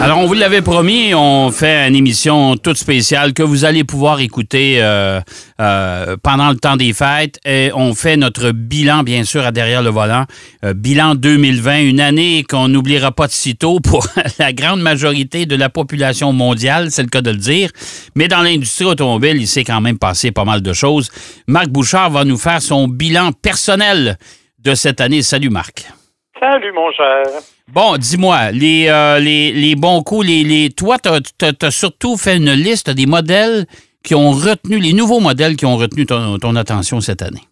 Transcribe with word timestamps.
Alors, 0.00 0.18
on 0.18 0.26
vous 0.26 0.34
l'avait 0.34 0.62
promis, 0.62 1.12
on 1.12 1.50
fait 1.50 1.88
une 1.88 1.96
émission 1.96 2.56
toute 2.56 2.76
spéciale 2.76 3.32
que 3.32 3.42
vous 3.42 3.64
allez 3.64 3.82
pouvoir 3.82 4.20
écouter 4.20 4.76
euh, 4.80 5.20
euh, 5.60 6.16
pendant 6.22 6.50
le 6.50 6.56
temps 6.56 6.76
des 6.76 6.92
fêtes. 6.92 7.40
Et 7.44 7.72
on 7.74 7.94
fait 7.94 8.16
notre 8.16 8.52
bilan, 8.52 9.02
bien 9.02 9.24
sûr, 9.24 9.44
à 9.44 9.50
Derrière 9.50 9.82
le 9.82 9.90
volant. 9.90 10.24
Euh, 10.64 10.72
bilan 10.72 11.16
2020, 11.16 11.80
une 11.80 12.00
année 12.00 12.44
qu'on 12.48 12.68
n'oubliera 12.68 13.10
pas 13.10 13.26
de 13.26 13.32
sitôt 13.32 13.80
pour 13.80 14.06
la 14.38 14.52
grande 14.52 14.80
majorité 14.80 15.46
de 15.46 15.56
la 15.56 15.68
population 15.68 16.32
mondiale, 16.32 16.92
c'est 16.92 17.02
le 17.02 17.08
cas 17.08 17.20
de 17.20 17.30
le 17.30 17.36
dire. 17.36 17.70
Mais 18.14 18.28
dans 18.28 18.42
l'industrie 18.42 18.84
automobile, 18.84 19.36
il 19.36 19.48
s'est 19.48 19.64
quand 19.64 19.80
même 19.80 19.98
passé 19.98 20.30
pas 20.30 20.44
mal 20.44 20.62
de 20.62 20.72
choses. 20.72 21.10
Marc 21.48 21.68
Bouchard 21.70 22.10
va 22.10 22.24
nous 22.24 22.38
faire 22.38 22.62
son 22.62 22.86
bilan 22.86 23.32
personnel 23.32 24.16
de 24.60 24.74
cette 24.76 25.00
année. 25.00 25.22
Salut, 25.22 25.50
Marc. 25.50 25.97
Salut, 26.40 26.72
mon 26.72 26.90
cher. 26.92 27.24
Bon, 27.68 27.96
dis-moi, 27.96 28.50
les, 28.52 28.88
euh, 28.88 29.18
les, 29.18 29.52
les, 29.52 29.74
bons 29.74 30.02
coups, 30.02 30.26
les, 30.26 30.44
les... 30.44 30.70
toi, 30.70 30.96
tu 30.98 31.08
as, 31.10 31.70
surtout 31.70 32.16
fait 32.16 32.36
une 32.36 32.52
liste 32.52 32.90
des 32.90 33.06
modèles 33.06 33.66
qui 34.04 34.14
ont 34.14 34.30
retenu, 34.30 34.78
les 34.78 34.92
nouveaux 34.92 35.20
modèles 35.20 35.56
qui 35.56 35.66
ont 35.66 35.76
retenu 35.76 36.06
ton, 36.06 36.38
ton 36.38 36.54
attention 36.56 37.00
cette 37.00 37.22
année. 37.22 37.42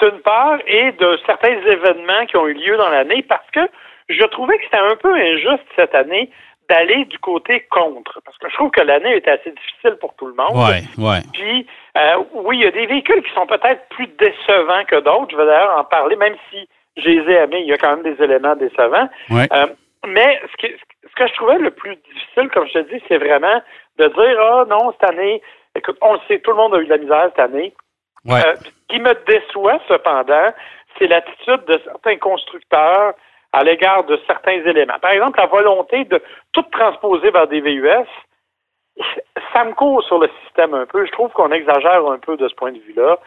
D'une 0.00 0.20
part, 0.20 0.58
et 0.66 0.92
de 0.92 1.18
certains 1.26 1.58
événements 1.66 2.26
qui 2.26 2.36
ont 2.36 2.46
eu 2.46 2.54
lieu 2.54 2.76
dans 2.76 2.88
l'année, 2.88 3.22
parce 3.28 3.48
que 3.52 3.60
je 4.08 4.24
trouvais 4.24 4.56
que 4.58 4.64
c'était 4.64 4.76
un 4.78 4.96
peu 4.96 5.14
injuste 5.14 5.66
cette 5.76 5.94
année 5.94 6.30
d'aller 6.68 7.04
du 7.06 7.18
côté 7.18 7.66
contre. 7.70 8.20
Parce 8.24 8.38
que 8.38 8.48
je 8.48 8.54
trouve 8.54 8.70
que 8.70 8.80
l'année 8.80 9.16
était 9.16 9.32
assez 9.32 9.50
difficile 9.50 9.96
pour 10.00 10.14
tout 10.14 10.26
le 10.26 10.34
monde. 10.34 10.56
Ouais, 10.56 10.82
ouais. 10.98 11.20
Puis, 11.32 11.66
euh, 11.98 12.22
oui, 12.34 12.58
il 12.58 12.64
y 12.64 12.66
a 12.66 12.70
des 12.70 12.86
véhicules 12.86 13.22
qui 13.22 13.34
sont 13.34 13.46
peut-être 13.46 13.86
plus 13.90 14.06
décevants 14.18 14.84
que 14.86 15.00
d'autres. 15.00 15.32
Je 15.32 15.36
vais 15.36 15.46
d'ailleurs 15.46 15.78
en 15.78 15.84
parler, 15.84 16.16
même 16.16 16.36
si 16.50 16.68
je 16.96 17.08
les 17.08 17.32
ai 17.32 17.36
aimés. 17.36 17.60
Il 17.60 17.68
y 17.68 17.72
a 17.72 17.78
quand 17.78 17.96
même 17.96 18.14
des 18.14 18.22
éléments 18.22 18.56
décevants. 18.56 19.08
Euh, 19.30 19.66
mais 20.06 20.40
ce 20.50 20.66
que, 20.66 20.72
ce 21.08 21.14
que 21.14 21.26
je 21.26 21.34
trouvais 21.34 21.58
le 21.58 21.70
plus 21.70 21.96
difficile, 21.96 22.50
comme 22.50 22.66
je 22.66 22.72
te 22.72 22.92
dis, 22.92 23.02
c'est 23.08 23.18
vraiment 23.18 23.62
de 23.98 24.08
dire 24.08 24.40
Ah 24.40 24.64
non, 24.68 24.92
cette 24.92 25.10
année, 25.10 25.42
écoute, 25.76 25.98
on 26.00 26.14
le 26.14 26.20
sait, 26.28 26.40
tout 26.40 26.50
le 26.50 26.56
monde 26.56 26.74
a 26.74 26.78
eu 26.78 26.84
de 26.84 26.90
la 26.90 26.98
misère 26.98 27.24
cette 27.30 27.38
année. 27.38 27.74
Ouais. 28.24 28.40
Euh, 28.46 28.54
ce 28.56 28.70
qui 28.88 29.00
me 29.00 29.14
déçoit 29.26 29.80
cependant, 29.88 30.52
c'est 30.98 31.06
l'attitude 31.06 31.64
de 31.66 31.80
certains 31.84 32.16
constructeurs 32.18 33.14
à 33.52 33.64
l'égard 33.64 34.04
de 34.04 34.18
certains 34.26 34.64
éléments. 34.64 34.98
Par 35.00 35.10
exemple, 35.12 35.38
la 35.38 35.46
volonté 35.46 36.04
de 36.04 36.22
tout 36.52 36.64
transposer 36.72 37.30
vers 37.30 37.48
des 37.48 37.60
VUS, 37.60 38.06
ça 39.52 39.64
me 39.64 39.72
court 39.72 40.02
sur 40.04 40.18
le 40.18 40.30
système 40.44 40.74
un 40.74 40.86
peu. 40.86 41.04
Je 41.06 41.12
trouve 41.12 41.30
qu'on 41.32 41.50
exagère 41.52 42.06
un 42.06 42.18
peu 42.18 42.36
de 42.36 42.48
ce 42.48 42.54
point 42.54 42.72
de 42.72 42.78
vue-là. 42.78 43.18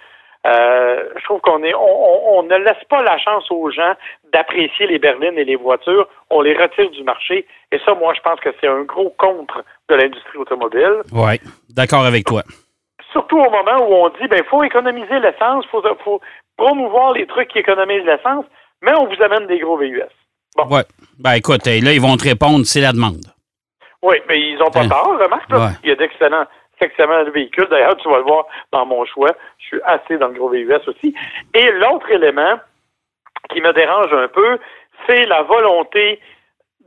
Euh, 0.46 1.10
je 1.18 1.24
trouve 1.24 1.42
qu'on 1.42 1.64
est, 1.64 1.74
on, 1.74 2.44
ne 2.44 2.56
laisse 2.58 2.84
pas 2.88 3.02
la 3.02 3.18
chance 3.18 3.50
aux 3.50 3.72
gens 3.72 3.94
d'apprécier 4.32 4.86
les 4.86 5.00
berlines 5.00 5.38
et 5.38 5.44
les 5.44 5.56
voitures. 5.56 6.08
On 6.30 6.42
les 6.42 6.56
retire 6.56 6.90
du 6.92 7.04
marché. 7.04 7.48
Et 7.72 7.80
ça, 7.84 7.96
moi, 7.96 8.14
je 8.14 8.22
pense 8.22 8.40
que 8.40 8.50
c'est 8.62 8.68
un 8.68 8.84
gros 8.84 9.14
contre 9.18 9.64
de 9.90 9.96
l'industrie 9.96 10.38
automobile. 10.38 11.02
Oui, 11.12 11.40
d'accord 11.70 12.06
avec 12.06 12.26
toi. 12.26 12.44
Surtout 13.12 13.38
au 13.38 13.50
moment 13.50 13.88
où 13.88 13.94
on 13.94 14.10
dit, 14.10 14.28
ben, 14.30 14.44
faut 14.50 14.64
économiser 14.64 15.20
l'essence, 15.20 15.66
faut, 15.72 15.82
faut 16.04 16.22
promouvoir 16.58 17.14
les 17.14 17.26
trucs 17.26 17.48
qui 17.48 17.60
économisent 17.60 18.06
l'essence, 18.06 18.46
mais 18.82 18.92
on 19.00 19.08
vous 19.08 19.24
amène 19.24 19.48
des 19.48 19.60
gros 19.60 19.78
VUS. 19.78 20.04
Bon. 20.56 20.68
Ouais. 20.68 20.84
Ben, 21.20 21.34
écoute, 21.34 21.66
là, 21.66 21.74
ils 21.74 22.02
vont 22.02 22.18
te 22.18 22.24
répondre, 22.24 22.66
c'est 22.66 22.82
la 22.82 22.92
demande. 22.92 23.26
Oui, 24.04 24.18
mais 24.30 24.40
ils 24.40 24.58
n'ont 24.60 24.70
pas 24.70 24.82
hein? 24.82 24.90
tort, 24.90 25.18
remarque. 25.20 25.80
Il 25.84 25.90
y 25.90 25.92
a 25.92 25.96
d'excellents 25.96 26.46
effectivement 26.76 27.22
le 27.24 27.32
véhicule. 27.32 27.68
D'ailleurs, 27.70 27.98
tu 27.98 28.10
vas 28.10 28.18
le 28.18 28.24
voir 28.24 28.46
dans 28.72 28.86
mon 28.86 29.06
choix. 29.06 29.32
Je 29.60 29.66
suis 29.66 29.82
assez 29.84 30.18
dans 30.18 30.28
le 30.28 30.34
gros 30.34 30.50
VUS 30.50 30.74
aussi. 30.88 31.16
Et 31.54 31.72
l'autre 31.72 32.10
élément 32.12 32.60
qui 33.50 33.62
me 33.62 33.72
dérange 33.74 34.14
un 34.14 34.28
peu, 34.28 34.58
c'est 35.08 35.26
la 35.26 35.44
volonté 35.44 36.20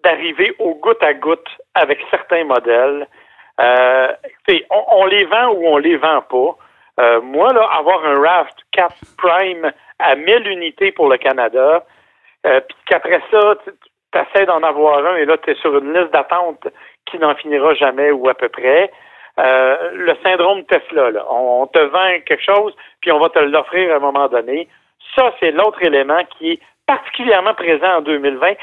d'arriver 0.03 0.55
au 0.59 0.75
goutte 0.75 1.03
à 1.03 1.15
goutte 1.15 1.49
avec 1.75 1.99
certains 2.11 2.45
modèles. 2.45 3.07
Euh, 3.61 4.13
on, 4.71 4.85
on, 4.91 5.07
les 5.07 5.25
vend 5.25 5.49
ou 5.53 5.67
on 5.67 5.79
les 5.79 5.97
vend 5.97 6.23
pas. 6.23 6.57
Euh, 7.01 7.21
moi, 7.21 7.53
là, 7.53 7.69
avoir 7.73 8.05
un 8.05 8.21
Raft 8.21 8.57
4 8.73 8.95
Prime 9.17 9.73
à 9.99 10.15
1000 10.15 10.49
unités 10.49 10.93
pour 10.93 11.09
le 11.09 11.17
Canada, 11.17 11.85
euh, 12.47 12.61
puis 12.61 12.77
qu'après 12.87 13.21
ça, 13.31 13.55
tu 13.65 14.19
essaies 14.19 14.47
d'en 14.47 14.63
avoir 14.63 15.05
un 15.05 15.17
et 15.17 15.25
là, 15.25 15.37
tu 15.39 15.51
es 15.51 15.55
sur 15.57 15.77
une 15.77 15.93
liste 15.93 16.13
d'attente 16.13 16.67
qui 17.07 17.19
n'en 17.19 17.35
finira 17.35 17.75
jamais 17.75 18.11
ou 18.11 18.29
à 18.29 18.35
peu 18.35 18.49
près. 18.49 18.91
Euh, 19.39 19.91
le 19.93 20.17
syndrome 20.25 20.65
Tesla. 20.65 21.11
On, 21.31 21.67
te 21.69 21.79
vend 21.79 22.21
quelque 22.27 22.43
chose, 22.43 22.75
puis 23.01 23.13
on 23.13 23.21
va 23.21 23.29
te 23.29 23.39
l'offrir 23.39 23.93
à 23.93 23.97
un 23.97 24.01
moment 24.01 24.29
donné. 24.29 24.69
Ça, 25.17 25.33
c'est 25.39 25.53
l'autre 25.53 25.81
élément 25.83 26.21
qui 26.37 26.53
est 26.53 26.61
particulièrement 26.87 27.55
présent 27.55 27.99
en 27.99 28.01
2020. 28.01 28.55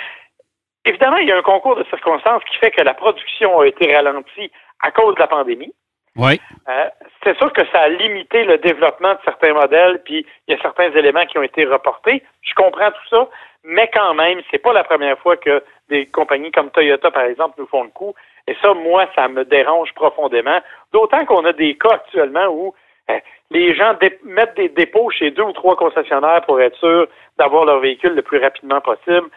Évidemment, 0.84 1.18
il 1.18 1.30
y 1.30 1.32
a 1.32 1.38
un 1.38 1.44
concours 1.44 1.78
de 1.78 1.86
circonstances 1.86 2.44
qui 2.44 2.58
fait 2.58 2.72
que 2.72 2.84
la 2.84 2.94
production 2.94 3.60
a 3.60 3.68
été 3.68 3.96
ralentie 3.96 4.52
à 4.82 4.92
cause 4.92 5.16
de 5.16 5.20
la 5.20 5.28
pandémie. 5.28 5.74
Oui. 6.16 6.40
Euh, 6.70 6.90
c'est 7.24 7.38
sûr 7.38 7.52
que 7.52 7.66
ça 7.72 7.82
a 7.82 7.90
limité 7.90 8.46
le 8.46 8.58
développement 8.58 9.14
de 9.14 9.20
certains 9.26 9.54
modèles, 9.54 10.02
puis 10.06 10.26
il 10.48 10.56
y 10.56 10.58
a 10.58 10.62
certains 10.62 10.92
éléments 10.92 11.26
qui 11.26 11.38
ont 11.38 11.44
été 11.44 11.66
reportés. 11.66 12.24
Je 12.42 12.54
comprends 12.54 12.92
tout 12.92 13.08
ça, 13.10 13.28
mais 13.64 13.90
quand 13.94 14.14
même, 14.14 14.42
c'est 14.50 14.60
pas 14.60 14.74
la 14.74 14.84
première 14.84 15.18
fois 15.20 15.36
que 15.36 15.64
des 15.90 16.06
compagnies 16.06 16.52
comme 16.52 16.72
Toyota, 16.72 17.12
par 17.12 17.24
exemple, 17.24 17.56
nous 17.58 17.68
font 17.68 17.84
le 17.84 17.90
coup. 17.90 18.14
Et 18.48 18.56
ça, 18.62 18.74
moi, 18.74 19.08
ça 19.16 19.28
me 19.28 19.44
dérange 19.44 19.94
profondément. 19.94 20.60
D'autant 20.94 21.26
qu'on 21.26 21.46
a 21.46 21.54
des 21.54 21.76
cas 21.76 21.96
actuellement 21.96 22.48
où 22.48 22.74
euh, 23.10 23.20
les 23.52 23.76
gens 23.76 23.96
mettent 24.24 24.56
des 24.56 24.70
dépôts 24.70 25.10
chez 25.10 25.32
deux 25.32 25.44
ou 25.44 25.52
trois 25.54 25.76
concessionnaires 25.76 26.42
pour 26.46 26.62
être 26.62 26.78
sûrs 26.78 27.08
d'avoir 27.38 27.66
leur 27.66 27.80
véhicule 27.80 28.14
le 28.14 28.22
plus 28.22 28.40
rapidement 28.40 28.82
possible. 28.82 29.28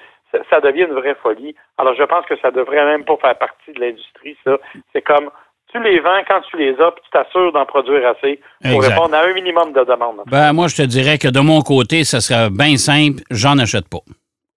Ça, 0.51 0.61
devient 0.61 0.83
une 0.83 0.95
vraie 0.95 1.15
folie. 1.15 1.57
Alors, 1.79 1.95
je 1.95 2.03
pense 2.03 2.27
que 2.27 2.37
ça 2.37 2.51
devrait 2.51 2.85
même 2.85 3.05
pas 3.05 3.17
faire 3.17 3.39
partie 3.39 3.73
de 3.73 3.81
l'industrie, 3.81 4.37
ça. 4.45 4.59
C'est 4.93 5.01
comme 5.01 5.31
tu 5.73 5.83
les 5.83 6.01
vends 6.01 6.23
quand 6.27 6.41
tu 6.51 6.57
les 6.57 6.71
as, 6.81 6.91
puis 6.93 7.03
tu 7.05 7.11
t'assures 7.11 7.53
d'en 7.53 7.67
produire 7.67 8.09
assez 8.09 8.41
pour 8.65 8.83
répondre 8.83 9.15
à 9.15 9.25
un 9.25 9.35
minimum 9.35 9.73
de 9.73 9.85
demandes. 9.85 10.23
Ben, 10.27 10.53
moi, 10.53 10.69
je 10.69 10.77
te 10.77 10.83
dirais 10.83 11.19
que 11.19 11.29
de 11.29 11.41
mon 11.41 11.61
côté, 11.63 12.05
ça 12.05 12.21
serait 12.21 12.51
bien 12.51 12.77
simple, 12.77 13.23
j'en 13.31 13.59
achète 13.59 13.89
pas. 13.89 13.99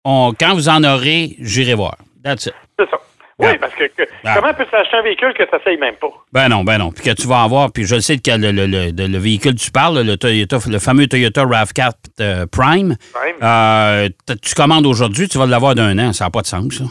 quand 0.05 0.53
vous 0.53 0.69
en 0.69 0.83
aurez, 0.83 1.35
j'irai 1.39 1.73
voir. 1.73 1.95
That's 2.23 2.47
it. 2.47 2.53
C'est 2.77 2.89
ça. 2.89 2.97
Oui, 3.39 3.57
parce 3.57 3.73
que, 3.73 3.85
ah. 4.25 4.35
comment 4.35 4.53
peux-tu 4.53 4.75
acheter 4.75 4.97
un 4.97 5.01
véhicule 5.01 5.33
que 5.33 5.43
tu 5.43 5.55
n'essayes 5.55 5.77
même 5.77 5.95
pas? 5.95 6.11
Ben 6.33 6.49
non, 6.49 6.65
ben 6.65 6.77
non. 6.77 6.91
Puis 6.91 7.05
que 7.05 7.15
tu 7.15 7.25
vas 7.25 7.43
avoir, 7.43 7.71
puis 7.71 7.85
je 7.85 7.97
sais 7.99 8.17
que 8.17 8.31
le, 8.31 8.51
le, 8.51 8.91
le, 8.91 9.17
véhicule 9.17 9.55
tu 9.55 9.71
parles, 9.71 10.01
le, 10.01 10.17
Toyota, 10.17 10.57
le 10.69 10.77
fameux 10.77 11.07
Toyota 11.07 11.45
RAV4 11.45 11.91
euh, 12.19 12.45
Prime, 12.51 12.97
euh, 13.41 14.09
tu 14.43 14.55
commandes 14.55 14.85
aujourd'hui, 14.85 15.29
tu 15.29 15.37
vas 15.37 15.45
l'avoir 15.45 15.73
d'un 15.73 15.97
an. 15.99 16.11
Ça 16.11 16.25
n'a 16.25 16.31
pas 16.31 16.41
de 16.41 16.47
sens, 16.47 16.79
ça. 16.79 16.83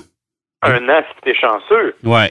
Un 0.62 0.89
an 0.89 1.03
si 1.06 1.23
tu 1.23 1.31
es 1.31 1.35
chanceux. 1.35 1.95
Oui. 2.03 2.29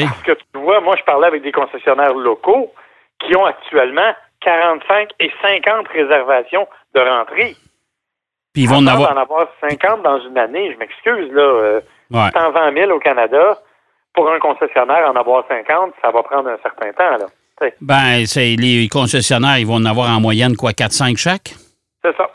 Parce 0.00 0.22
que 0.22 0.32
tu 0.32 0.60
vois, 0.60 0.80
moi, 0.80 0.96
je 0.98 1.04
parlais 1.04 1.26
avec 1.26 1.42
des 1.42 1.52
concessionnaires 1.52 2.14
locaux 2.14 2.72
qui 3.20 3.36
ont 3.36 3.44
actuellement 3.44 4.14
45 4.40 5.10
et 5.20 5.30
50 5.42 5.88
réservations 5.88 6.66
de 6.94 7.00
rentrée. 7.00 7.56
Puis 8.52 8.64
ils 8.64 8.68
vont 8.68 8.76
en 8.76 8.86
avoir... 8.86 9.12
en 9.12 9.20
avoir 9.20 9.48
50 9.60 10.02
dans 10.02 10.20
une 10.20 10.38
année, 10.38 10.72
je 10.72 10.78
m'excuse, 10.78 11.32
là. 11.32 11.42
Euh, 11.42 11.80
120 12.12 12.74
000 12.74 12.90
au 12.90 12.98
Canada, 12.98 13.58
pour 14.14 14.30
un 14.30 14.38
concessionnaire 14.38 15.10
en 15.10 15.16
avoir 15.16 15.44
50, 15.48 15.94
ça 16.02 16.10
va 16.10 16.22
prendre 16.22 16.48
un 16.48 16.58
certain 16.62 16.92
temps. 16.92 17.16
Là. 17.18 17.26
Ben, 17.80 18.26
c'est 18.26 18.56
les 18.56 18.88
concessionnaires, 18.88 19.58
ils 19.58 19.66
vont 19.66 19.76
en 19.76 19.84
avoir 19.84 20.10
en 20.10 20.20
moyenne 20.20 20.56
quoi, 20.56 20.72
4-5 20.72 21.16
chaque? 21.16 21.54
C'est 22.04 22.16
ça. 22.16 22.28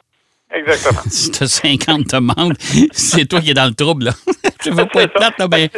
Exactement. 0.53 1.01
si 1.07 1.31
tu 1.31 1.43
as 1.43 1.47
50 1.47 2.07
demandes, 2.07 2.53
c'est 2.91 3.25
toi 3.25 3.41
qui 3.41 3.51
es 3.51 3.53
dans 3.53 3.65
le 3.65 3.75
trouble. 3.75 4.05
Là. 4.05 4.11
Je 4.63 4.71
veux 4.71 4.85
pas 4.85 5.03
être 5.03 5.13
plate, 5.13 5.37
là, 5.37 5.47
mais 5.51 5.69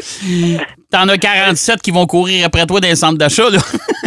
t'en 0.92 1.08
as 1.08 1.18
47 1.18 1.82
qui 1.82 1.92
vont 1.92 2.06
courir 2.06 2.46
après 2.46 2.66
toi 2.66 2.80
dans 2.80 2.88
les 2.88 2.96
centres 2.96 3.18
d'achat. 3.18 3.50
Là. 3.50 3.60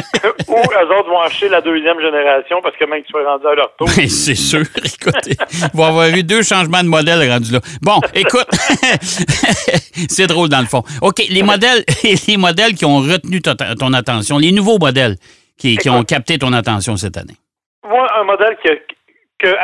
Ou 0.48 0.54
eux 0.54 0.98
autres 0.98 1.08
vont 1.08 1.20
acheter 1.20 1.48
la 1.48 1.60
deuxième 1.60 2.00
génération 2.00 2.60
parce 2.62 2.76
que 2.76 2.84
même 2.84 3.02
qu'ils 3.02 3.10
soient 3.10 3.28
rendus 3.28 3.46
à 3.46 3.54
leur 3.54 3.74
tour. 3.76 3.88
Ben, 3.96 4.08
c'est 4.08 4.34
sûr. 4.34 4.60
Écoute, 4.76 5.14
il 5.26 5.36
va 5.74 5.84
y 5.84 5.86
avoir 5.86 6.08
eu 6.08 6.22
deux 6.22 6.42
changements 6.42 6.82
de 6.82 6.88
modèle 6.88 7.28
rendus 7.30 7.52
là. 7.52 7.60
Bon, 7.80 7.98
écoute, 8.14 8.48
c'est 10.08 10.26
drôle 10.26 10.48
dans 10.48 10.60
le 10.60 10.66
fond. 10.66 10.82
OK, 11.00 11.22
les 11.28 11.42
modèles, 11.42 11.84
les 12.28 12.36
modèles 12.36 12.74
qui 12.74 12.84
ont 12.84 12.98
retenu 12.98 13.40
ton, 13.40 13.92
attention, 13.92 14.38
les 14.38 14.52
nouveaux 14.52 14.78
modèles 14.78 15.16
qui, 15.58 15.78
ont 15.88 16.04
capté 16.04 16.38
ton 16.38 16.52
attention 16.52 16.96
cette 16.96 17.16
année. 17.16 17.34
Moi, 17.88 18.06
un 18.18 18.24
modèle 18.24 18.56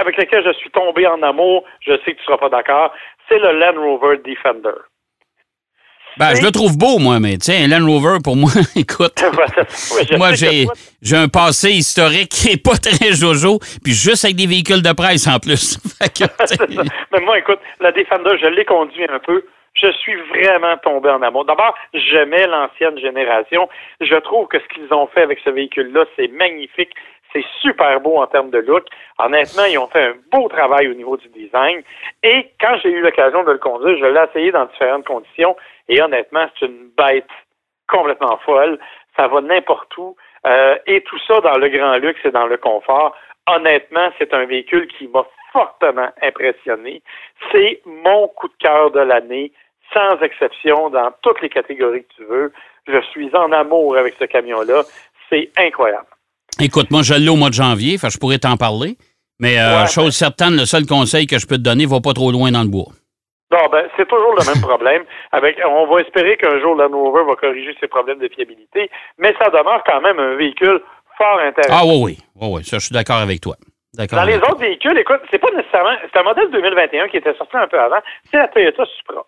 avec 0.01 0.17
lequel 0.17 0.45
je 0.45 0.53
suis 0.59 0.71
tombé 0.71 1.07
en 1.07 1.23
amour, 1.23 1.65
je 1.81 1.93
sais 2.05 2.13
que 2.13 2.17
tu 2.17 2.23
ne 2.23 2.25
seras 2.27 2.39
pas 2.39 2.49
d'accord, 2.49 2.93
c'est 3.29 3.39
le 3.39 3.59
Land 3.59 3.81
Rover 3.81 4.19
Defender. 4.25 4.79
Ben, 6.17 6.35
je 6.35 6.43
le 6.43 6.51
trouve 6.51 6.77
beau, 6.77 6.99
moi, 6.99 7.21
mais 7.21 7.37
tiens, 7.39 7.65
un 7.65 7.69
Land 7.69 7.87
Rover, 7.87 8.19
pour 8.23 8.37
moi, 8.37 8.51
écoute. 8.77 9.23
moi, 10.19 10.35
j'ai, 10.35 10.67
j'ai 11.01 11.17
un 11.17 11.29
passé 11.29 11.71
historique 11.71 12.31
qui 12.31 12.51
n'est 12.51 12.57
pas 12.57 12.77
très 12.83 13.13
jojo, 13.13 13.59
puis 13.85 13.93
juste 13.93 14.25
avec 14.25 14.37
des 14.37 14.47
véhicules 14.47 14.83
de 14.83 14.93
presse 14.93 15.27
en 15.27 15.39
plus. 15.39 15.79
mais 17.13 17.21
moi, 17.21 17.39
écoute, 17.39 17.61
la 17.81 17.93
Defender, 17.93 18.37
je 18.41 18.47
l'ai 18.47 18.65
conduit 18.65 19.05
un 19.09 19.19
peu. 19.21 19.45
Je 19.75 19.93
suis 19.93 20.17
vraiment 20.23 20.77
tombé 20.79 21.09
en 21.09 21.23
amour. 21.23 21.45
D'abord, 21.45 21.75
j'aimais 21.95 22.47
l'ancienne 22.49 22.99
génération. 22.99 23.69
Je 24.01 24.17
trouve 24.17 24.49
que 24.49 24.59
ce 24.59 24.67
qu'ils 24.75 24.93
ont 24.93 25.07
fait 25.07 25.23
avec 25.23 25.39
ce 25.45 25.51
véhicule-là, 25.51 26.05
c'est 26.17 26.29
magnifique. 26.29 26.91
C'est 27.33 27.45
super 27.61 28.01
beau 28.01 28.17
en 28.17 28.27
termes 28.27 28.51
de 28.51 28.59
look. 28.59 28.87
Honnêtement, 29.19 29.67
ils 29.71 29.79
ont 29.79 29.87
fait 29.87 30.03
un 30.03 30.15
beau 30.33 30.49
travail 30.49 30.89
au 30.89 30.95
niveau 30.95 31.17
du 31.17 31.29
design. 31.29 31.83
Et 32.23 32.51
quand 32.61 32.77
j'ai 32.83 32.91
eu 32.91 33.03
l'occasion 33.03 33.45
de 33.45 33.53
le 33.53 33.59
conduire, 33.59 33.99
je 33.99 34.07
l'ai 34.07 34.25
essayé 34.29 34.51
dans 34.51 34.65
différentes 34.65 35.07
conditions. 35.07 35.55
Et 35.89 36.03
honnêtement, 36.03 36.47
c'est 36.59 36.67
une 36.67 36.91
bête 36.97 37.29
complètement 37.89 38.39
folle. 38.45 38.79
Ça 39.17 39.29
va 39.29 39.41
n'importe 39.41 39.97
où. 39.97 40.17
Euh, 40.47 40.77
et 40.87 41.03
tout 41.03 41.19
ça 41.27 41.41
dans 41.41 41.59
le 41.59 41.69
grand 41.69 41.97
luxe 41.97 42.21
et 42.25 42.31
dans 42.31 42.47
le 42.47 42.57
confort. 42.57 43.17
Honnêtement, 43.47 44.11
c'est 44.19 44.33
un 44.35 44.45
véhicule 44.45 44.87
qui 44.87 45.09
m'a 45.09 45.25
fortement 45.53 46.11
impressionné. 46.23 47.03
C'est 47.51 47.81
mon 47.87 48.29
coup 48.29 48.49
de 48.49 48.55
cœur 48.59 48.91
de 48.91 49.01
l'année, 49.01 49.53
sans 49.93 50.21
exception, 50.21 50.91
dans 50.91 51.11
toutes 51.23 51.41
les 51.41 51.49
catégories 51.49 52.05
que 52.05 52.15
tu 52.17 52.25
veux. 52.25 52.53
Je 52.87 53.01
suis 53.11 53.35
en 53.35 53.51
amour 53.53 53.97
avec 53.97 54.15
ce 54.19 54.25
camion-là. 54.25 54.83
C'est 55.31 55.51
incroyable. 55.57 56.07
Écoute, 56.61 56.91
moi, 56.91 57.03
je 57.03 57.15
l'ai 57.15 57.29
au 57.29 57.37
mois 57.37 57.49
de 57.49 57.55
janvier, 57.55 57.97
je 57.99 58.19
pourrais 58.19 58.39
t'en 58.39 58.57
parler. 58.57 58.97
Mais 59.41 59.59
euh, 59.59 59.87
chose 59.87 60.15
certaine, 60.15 60.57
le 60.57 60.67
seul 60.67 60.85
conseil 60.87 61.27
que 61.27 61.39
je 61.39 61.47
peux 61.47 61.57
te 61.57 61.63
donner, 61.63 61.87
va 61.87 62.01
pas 62.01 62.13
trop 62.13 62.33
loin 62.33 62.51
dans 62.51 62.63
le 62.63 62.69
bois. 62.69 62.93
Non, 63.51 63.67
ben, 63.73 63.89
c'est 63.97 64.07
toujours 64.07 64.35
le 64.35 64.45
même 64.45 64.61
problème. 64.61 65.05
Avec, 65.33 65.59
on 65.65 65.87
va 65.87 66.01
espérer 66.01 66.37
qu'un 66.37 66.61
jour, 66.61 66.77
la 66.77 66.87
Rover 66.87 67.25
va 67.25 67.35
corriger 67.35 67.75
ses 67.81 67.89
problèmes 67.89 68.19
de 68.19 68.29
fiabilité, 68.29 68.91
mais 69.17 69.35
ça 69.41 69.49
demeure 69.51 69.83
quand 69.87 70.01
même 70.01 70.19
un 70.19 70.35
véhicule 70.35 70.83
fort 71.17 71.41
intéressant. 71.41 71.81
Ah 71.81 71.87
oui, 71.87 72.03
oui, 72.05 72.19
oui, 72.41 72.49
oui, 72.53 72.65
ça, 72.65 72.79
je 72.79 72.87
suis 72.87 72.95
d'accord 72.95 73.17
avec 73.17 73.41
toi. 73.41 73.57
Dans 73.95 74.25
les 74.25 74.37
autres 74.37 74.59
véhicules, 74.59 74.97
écoute, 74.99 75.23
c'est 75.31 75.39
pas 75.39 75.51
nécessairement, 75.51 75.97
c'est 76.03 76.21
un 76.21 76.23
modèle 76.23 76.51
2021 76.51 77.09
qui 77.09 77.17
était 77.17 77.35
sorti 77.35 77.57
un 77.57 77.67
peu 77.67 77.81
avant, 77.81 77.99
c'est 78.31 78.37
la 78.37 78.49
Toyota 78.49 78.85
Supra. 78.85 79.25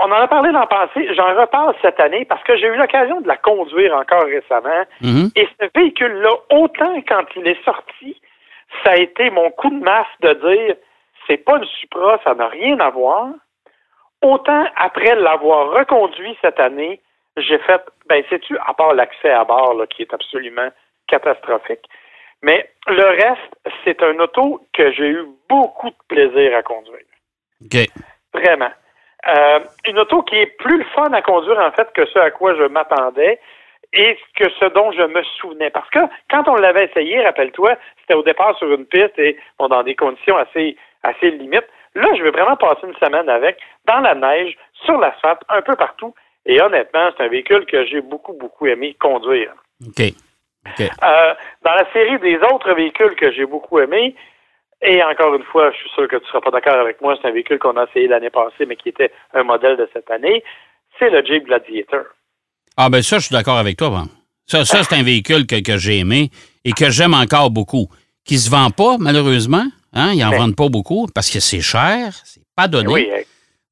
On 0.00 0.06
en 0.06 0.12
a 0.12 0.28
parlé 0.28 0.52
dans 0.52 0.62
le 0.62 0.66
passé, 0.66 1.14
j'en 1.14 1.34
reparle 1.38 1.74
cette 1.82 2.00
année 2.00 2.24
parce 2.24 2.42
que 2.44 2.56
j'ai 2.56 2.66
eu 2.66 2.76
l'occasion 2.76 3.20
de 3.20 3.28
la 3.28 3.36
conduire 3.36 3.94
encore 3.94 4.24
récemment. 4.24 4.84
Mm-hmm. 5.02 5.32
Et 5.36 5.48
ce 5.60 5.66
véhicule-là, 5.74 6.30
autant 6.50 6.94
quand 7.06 7.24
il 7.36 7.46
est 7.46 7.62
sorti, 7.64 8.20
ça 8.84 8.92
a 8.92 8.96
été 8.96 9.30
mon 9.30 9.50
coup 9.50 9.70
de 9.70 9.82
masse 9.82 10.06
de 10.20 10.32
dire 10.32 10.76
c'est 11.26 11.38
pas 11.38 11.56
une 11.56 11.64
Supra, 11.64 12.18
ça 12.24 12.34
n'a 12.34 12.48
rien 12.48 12.78
à 12.80 12.90
voir. 12.90 13.28
Autant 14.22 14.64
après 14.76 15.14
l'avoir 15.16 15.70
reconduit 15.70 16.36
cette 16.40 16.60
année, 16.60 17.00
j'ai 17.36 17.58
fait, 17.58 17.82
ben, 18.06 18.22
sais-tu, 18.30 18.56
à 18.58 18.72
part 18.74 18.94
l'accès 18.94 19.30
à 19.30 19.44
bord, 19.44 19.82
qui 19.90 20.02
est 20.02 20.14
absolument 20.14 20.68
catastrophique. 21.08 21.86
Mais 22.42 22.70
le 22.86 23.04
reste, 23.04 23.74
c'est 23.84 24.02
un 24.02 24.18
auto 24.18 24.60
que 24.72 24.92
j'ai 24.92 25.08
eu 25.08 25.24
beaucoup 25.48 25.90
de 25.90 25.96
plaisir 26.08 26.56
à 26.56 26.62
conduire. 26.62 27.06
OK. 27.64 27.88
Vraiment. 28.32 28.70
Euh, 29.26 29.60
une 29.86 29.98
auto 29.98 30.22
qui 30.22 30.36
est 30.36 30.58
plus 30.58 30.78
le 30.78 30.84
fun 30.94 31.12
à 31.12 31.22
conduire, 31.22 31.58
en 31.58 31.72
fait, 31.72 31.90
que 31.94 32.06
ce 32.06 32.18
à 32.18 32.30
quoi 32.30 32.54
je 32.54 32.64
m'attendais 32.64 33.40
et 33.94 34.18
que 34.36 34.50
ce 34.60 34.66
dont 34.74 34.92
je 34.92 35.02
me 35.02 35.22
souvenais. 35.40 35.70
Parce 35.70 35.88
que 35.90 36.00
quand 36.30 36.46
on 36.48 36.56
l'avait 36.56 36.86
essayé, 36.86 37.22
rappelle-toi, 37.22 37.76
c'était 38.00 38.14
au 38.14 38.22
départ 38.22 38.56
sur 38.58 38.72
une 38.72 38.86
piste 38.86 39.18
et 39.18 39.38
bon, 39.58 39.68
dans 39.68 39.82
des 39.82 39.94
conditions 39.94 40.36
assez 40.36 40.76
assez 41.04 41.30
limite. 41.30 41.64
Là, 41.94 42.08
je 42.16 42.22
vais 42.22 42.30
vraiment 42.30 42.56
passer 42.56 42.86
une 42.86 42.96
semaine 42.96 43.28
avec, 43.28 43.56
dans 43.86 44.00
la 44.00 44.14
neige, 44.14 44.56
sur 44.84 44.98
l'asphalte, 44.98 45.42
un 45.48 45.62
peu 45.62 45.76
partout. 45.76 46.14
Et 46.46 46.60
honnêtement, 46.60 47.10
c'est 47.16 47.24
un 47.24 47.28
véhicule 47.28 47.64
que 47.66 47.86
j'ai 47.86 48.00
beaucoup, 48.00 48.32
beaucoup 48.32 48.66
aimé 48.66 48.96
conduire. 49.00 49.52
OK. 49.86 50.00
Euh, 50.80 51.34
dans 51.62 51.74
la 51.74 51.92
série 51.92 52.18
des 52.18 52.36
autres 52.52 52.72
véhicules 52.74 53.14
que 53.16 53.30
j'ai 53.32 53.46
beaucoup 53.46 53.78
aimé, 53.78 54.14
et 54.82 55.02
encore 55.02 55.34
une 55.34 55.44
fois, 55.44 55.70
je 55.72 55.78
suis 55.78 55.90
sûr 55.90 56.08
que 56.08 56.16
tu 56.16 56.24
ne 56.24 56.28
seras 56.28 56.40
pas 56.40 56.50
d'accord 56.50 56.74
avec 56.74 57.00
moi, 57.00 57.16
c'est 57.20 57.28
un 57.28 57.32
véhicule 57.32 57.58
qu'on 57.58 57.76
a 57.76 57.84
essayé 57.84 58.08
l'année 58.08 58.30
passée, 58.30 58.66
mais 58.66 58.76
qui 58.76 58.88
était 58.88 59.12
un 59.32 59.42
modèle 59.42 59.76
de 59.76 59.88
cette 59.92 60.10
année, 60.10 60.42
c'est 60.98 61.10
le 61.10 61.24
Jeep 61.24 61.44
Gladiator. 61.44 62.04
Ah 62.76 62.88
ben 62.90 63.02
ça, 63.02 63.18
je 63.18 63.26
suis 63.26 63.32
d'accord 63.32 63.56
avec 63.56 63.76
toi. 63.76 64.02
Ça, 64.46 64.64
ça 64.64 64.82
c'est 64.82 64.94
un 64.94 65.02
véhicule 65.02 65.46
que, 65.46 65.62
que 65.62 65.78
j'ai 65.78 65.98
aimé 65.98 66.30
et 66.64 66.72
que 66.72 66.90
j'aime 66.90 67.14
encore 67.14 67.50
beaucoup, 67.50 67.86
qui 68.24 68.36
se 68.36 68.50
vend 68.50 68.70
pas, 68.70 68.96
malheureusement, 68.98 69.64
Hein? 69.94 70.12
Ils 70.12 70.22
n'en 70.24 70.30
ben. 70.30 70.38
vendent 70.38 70.56
pas 70.56 70.68
beaucoup 70.68 71.06
parce 71.14 71.30
que 71.30 71.40
c'est 71.40 71.60
cher, 71.60 72.12
c'est 72.24 72.42
pas 72.56 72.68
donné. 72.68 72.92
Oui, 72.92 73.10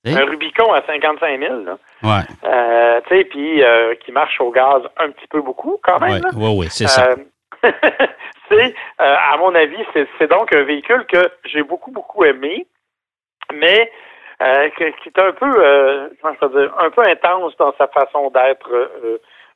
un 0.05 0.25
Rubicon 0.25 0.73
à 0.73 0.83
55 0.85 1.39
000. 1.39 1.65
Là. 1.65 1.79
Ouais. 2.03 2.25
Euh, 2.45 3.01
tu 3.09 3.17
sais, 3.17 3.25
puis 3.25 3.63
euh, 3.63 3.95
qui 4.05 4.11
marche 4.11 4.41
au 4.41 4.51
gaz 4.51 4.83
un 4.99 5.11
petit 5.11 5.27
peu 5.31 5.41
beaucoup 5.41 5.79
quand 5.83 6.01
même. 6.01 6.23
Oui, 6.35 6.55
oui, 6.57 6.67
c'est 6.71 6.89
ça. 6.89 7.11
Euh, 7.11 7.71
c'est, 8.51 8.75
à 8.99 9.37
mon 9.39 9.55
avis, 9.55 9.79
c'est, 9.93 10.29
donc 10.29 10.53
un 10.55 10.65
véhicule 10.65 11.07
que 11.07 11.31
j'ai 11.45 11.63
beaucoup, 11.63 11.93
beaucoup 11.93 12.25
aimé, 12.25 12.67
mais 13.55 13.91
qui 14.77 14.83
est 14.83 15.19
un 15.19 15.33
peu, 15.33 15.53
comment 16.21 16.35
je 16.43 16.47
dire, 16.59 16.75
un 16.81 16.91
peu 16.91 17.03
intense 17.03 17.53
dans 17.59 17.73
sa 17.79 17.87
façon 17.87 18.31
d'être. 18.31 18.91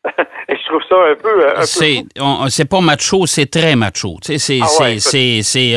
Je 0.48 0.64
trouve 0.66 0.82
ça 0.88 0.94
un 1.10 1.16
peu. 1.16 1.48
c'est, 1.62 2.04
c'est 2.48 2.70
pas 2.70 2.80
macho, 2.80 3.26
c'est 3.26 3.50
très 3.50 3.74
macho. 3.74 4.14
Tu 4.22 4.38
sais, 4.38 4.60
c'est, 4.60 4.60
ah 4.62 5.42
c'est, 5.42 5.74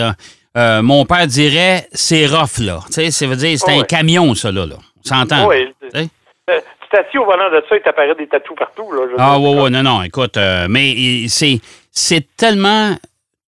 euh, 0.58 0.82
mon 0.82 1.06
père 1.06 1.28
dirait 1.28 1.88
c'est 1.92 2.26
rough, 2.26 2.60
là. 2.60 2.80
Tu 2.88 2.94
sais, 2.94 3.12
ça 3.12 3.28
veut 3.28 3.36
dire 3.36 3.58
c'est 3.60 3.72
un 3.80 3.84
camion, 3.84 4.34
ça, 4.36 4.52
là. 4.52 4.66
là. 4.66 4.76
On 4.78 5.08
s'entend. 5.08 5.48
Oui. 5.48 5.68
Euh, 5.94 6.60
tu 6.92 6.98
assis 6.98 7.18
au 7.20 7.26
volant 7.26 7.52
de 7.52 7.64
ça 7.70 7.76
et 7.76 7.82
t'apparaît 7.82 8.16
des 8.16 8.28
tatous 8.28 8.56
partout, 8.58 8.92
là. 8.92 9.02
ah, 9.20 9.40
oui, 9.40 9.54
oui, 9.56 9.70
non, 9.72 9.84
non, 9.84 10.02
écoute, 10.02 10.38
euh, 10.38 10.66
mais 10.68 11.28
c'est, 11.28 11.60
c'est 11.92 12.26
tellement 12.36 12.96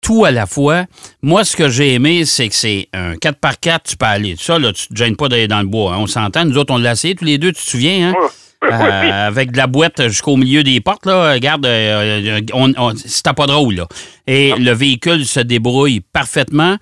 tout 0.00 0.24
à 0.24 0.30
la 0.32 0.46
fois. 0.46 0.84
Moi, 1.22 1.44
ce 1.44 1.56
que 1.56 1.68
j'ai 1.68 1.94
aimé, 1.94 2.24
c'est 2.24 2.48
que 2.48 2.54
c'est 2.54 2.88
un 2.92 3.14
4x4, 3.14 3.80
tu 3.90 3.96
peux 3.96 4.06
aller. 4.06 4.34
Ça, 4.36 4.58
là, 4.58 4.72
tu 4.72 4.88
te 4.88 4.96
gênes 4.96 5.16
pas 5.16 5.28
d'aller 5.28 5.48
dans 5.48 5.60
le 5.60 5.66
bois. 5.66 5.92
Hein. 5.92 5.98
On 6.00 6.06
s'entend. 6.06 6.44
Nous 6.44 6.58
autres, 6.58 6.74
on 6.74 6.78
l'a 6.78 6.92
essayé 6.92 7.14
tous 7.14 7.24
les 7.24 7.38
deux, 7.38 7.52
tu 7.52 7.62
te 7.62 7.70
souviens, 7.70 8.10
hein? 8.10 8.14
Euh, 8.64 8.68
avec 9.28 9.52
de 9.52 9.56
la 9.56 9.66
boîte 9.66 10.02
jusqu'au 10.04 10.36
milieu 10.36 10.62
des 10.62 10.80
portes, 10.80 11.06
là, 11.06 11.32
regarde, 11.34 11.64
euh, 11.66 12.40
on, 12.52 12.90
c'était 12.96 13.34
pas 13.34 13.46
drôle, 13.46 13.74
là. 13.74 13.86
Et 14.26 14.52
le 14.58 14.72
véhicule 14.72 15.24
se 15.24 15.40
débrouille 15.40 16.00
parfaitement. 16.00 16.76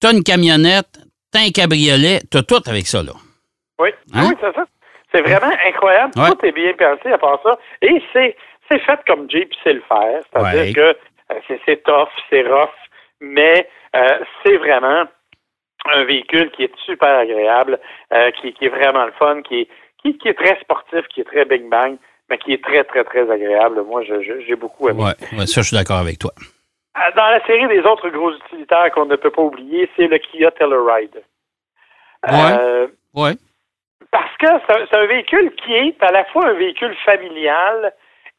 T'as 0.00 0.12
une 0.12 0.24
camionnette, 0.24 0.98
t'as 1.30 1.40
un 1.40 1.50
cabriolet, 1.50 2.20
t'as 2.30 2.42
tout 2.42 2.62
avec 2.66 2.86
ça, 2.86 3.02
là. 3.02 3.12
Oui, 3.78 3.90
hein? 4.14 4.26
oui, 4.28 4.34
c'est 4.40 4.54
ça. 4.54 4.64
C'est 5.14 5.22
vraiment 5.22 5.54
incroyable. 5.66 6.12
Tout 6.14 6.46
est 6.46 6.52
bien 6.52 6.72
pensé 6.72 7.12
à 7.12 7.18
part 7.18 7.38
ça. 7.42 7.58
Et 7.82 8.02
c'est, 8.12 8.36
c'est 8.70 8.80
fait 8.80 9.00
comme 9.06 9.30
Jeep 9.30 9.50
sait 9.62 9.74
le 9.74 9.82
faire. 9.86 10.22
C'est-à-dire 10.32 10.74
que 10.74 10.80
euh, 10.80 11.56
c'est, 11.66 11.82
tough, 11.84 12.08
c'est 12.30 12.42
rough, 12.42 12.70
mais 13.20 13.68
c'est 14.42 14.56
vraiment 14.56 15.04
un 15.84 16.04
véhicule 16.04 16.50
qui 16.52 16.64
est 16.64 16.72
super 16.86 17.18
agréable, 17.18 17.78
qui, 18.40 18.54
qui, 18.54 18.64
est 18.64 18.70
vraiment 18.70 19.04
le 19.04 19.12
fun, 19.18 19.42
qui 19.42 19.60
est, 19.60 19.68
qui, 20.02 20.28
est 20.28 20.34
très 20.34 20.58
sportif, 20.60 21.06
qui 21.08 21.20
est 21.20 21.24
très 21.24 21.44
bing 21.44 21.68
bang, 21.68 21.96
mais 22.28 22.38
qui 22.38 22.52
est 22.52 22.62
très, 22.62 22.84
très, 22.84 23.04
très 23.04 23.30
agréable. 23.30 23.82
Moi, 23.82 24.02
j'ai 24.02 24.56
beaucoup 24.56 24.88
aimé. 24.88 25.12
Oui, 25.32 25.46
ça, 25.46 25.62
je 25.62 25.68
suis 25.68 25.76
d'accord 25.76 25.98
avec 25.98 26.18
toi. 26.18 26.32
Euh, 26.96 27.10
dans 27.16 27.28
la 27.28 27.44
série 27.46 27.68
des 27.68 27.80
autres 27.80 28.08
gros 28.10 28.32
utilitaires 28.32 28.90
qu'on 28.92 29.06
ne 29.06 29.16
peut 29.16 29.30
pas 29.30 29.42
oublier, 29.42 29.88
c'est 29.96 30.08
le 30.08 30.18
Kia 30.18 30.50
Telluride. 30.50 31.22
Oui. 32.28 32.34
Euh, 32.34 32.86
ouais. 33.14 33.32
Parce 34.10 34.36
que 34.38 34.46
c'est 34.68 34.96
un 34.96 35.06
véhicule 35.06 35.52
qui 35.56 35.72
est 35.72 36.02
à 36.02 36.12
la 36.12 36.24
fois 36.26 36.48
un 36.48 36.52
véhicule 36.52 36.94
familial 37.04 37.94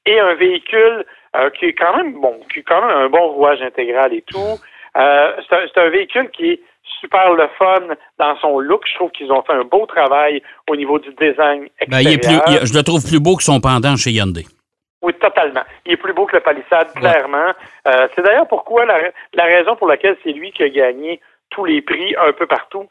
et 0.05 0.19
un 0.19 0.35
véhicule 0.35 1.03
euh, 1.35 1.49
qui 1.49 1.65
est 1.65 1.73
quand 1.73 1.97
même 1.97 2.13
bon, 2.13 2.39
qui 2.51 2.59
est 2.59 2.63
quand 2.63 2.85
même 2.85 2.95
un 2.95 3.09
bon 3.09 3.29
rouage 3.29 3.61
intégral 3.61 4.13
et 4.13 4.21
tout. 4.21 4.59
c'est 4.95 5.77
un, 5.77 5.89
véhicule 5.89 6.29
qui 6.29 6.51
est 6.51 6.61
super 7.03 7.33
le 7.33 7.47
fun 7.57 7.95
dans 8.17 8.35
son 8.37 8.59
look. 8.59 8.83
Je 8.89 8.95
trouve 8.95 9.11
qu'ils 9.11 9.31
ont 9.31 9.43
fait 9.43 9.53
un 9.53 9.63
beau 9.63 9.85
travail 9.85 10.41
au 10.69 10.75
niveau 10.75 10.99
du 10.99 11.09
design 11.13 11.67
ben, 11.87 11.99
extérieur. 11.99 12.65
je 12.65 12.73
le 12.73 12.83
trouve 12.83 13.03
plus 13.05 13.19
beau 13.19 13.35
que 13.35 13.43
son 13.43 13.59
pendant 13.59 13.95
chez 13.97 14.11
Hyundai. 14.11 14.45
Oui, 15.01 15.13
totalement. 15.15 15.63
Il 15.85 15.93
est 15.93 15.97
plus 15.97 16.13
beau 16.13 16.25
que 16.25 16.37
le 16.37 16.41
Palisade, 16.41 16.93
clairement. 16.95 17.51
Euh, 17.87 18.07
c'est 18.15 18.21
d'ailleurs 18.21 18.47
pourquoi 18.47 18.85
la, 18.85 19.43
raison 19.43 19.75
pour 19.75 19.87
laquelle 19.87 20.15
c'est 20.23 20.31
lui 20.31 20.51
qui 20.53 20.63
a 20.63 20.69
gagné 20.69 21.19
tous 21.49 21.65
les 21.65 21.81
prix 21.81 22.15
un 22.17 22.31
peu 22.31 22.47
partout. 22.47 22.87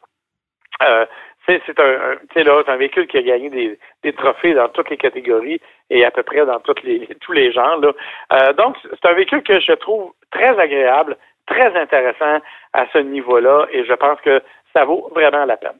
Euh, 0.83 1.05
c'est 1.47 1.79
un, 1.79 2.63
un 2.67 2.75
véhicule 2.77 3.07
qui 3.07 3.17
a 3.17 3.21
gagné 3.21 3.77
des, 4.03 4.13
trophées 4.13 4.53
dans 4.53 4.69
toutes 4.69 4.89
les 4.89 4.97
catégories 4.97 5.59
et 5.89 6.05
à 6.05 6.11
peu 6.11 6.23
près 6.23 6.45
dans 6.45 6.59
toutes 6.59 6.83
les, 6.83 7.07
tous 7.19 7.33
les 7.33 7.51
genres. 7.51 7.79
Là. 7.81 7.91
Euh, 8.31 8.53
donc, 8.53 8.77
c'est 8.83 9.09
un 9.09 9.13
véhicule 9.13 9.43
que 9.43 9.59
je 9.59 9.73
trouve 9.73 10.13
très 10.31 10.57
agréable, 10.59 11.17
très 11.45 11.75
intéressant 11.79 12.39
à 12.73 12.85
ce 12.93 12.99
niveau-là 12.99 13.67
et 13.71 13.85
je 13.85 13.93
pense 13.93 14.19
que 14.21 14.41
ça 14.73 14.85
vaut 14.85 15.09
vraiment 15.13 15.45
la 15.45 15.57
peine. 15.57 15.79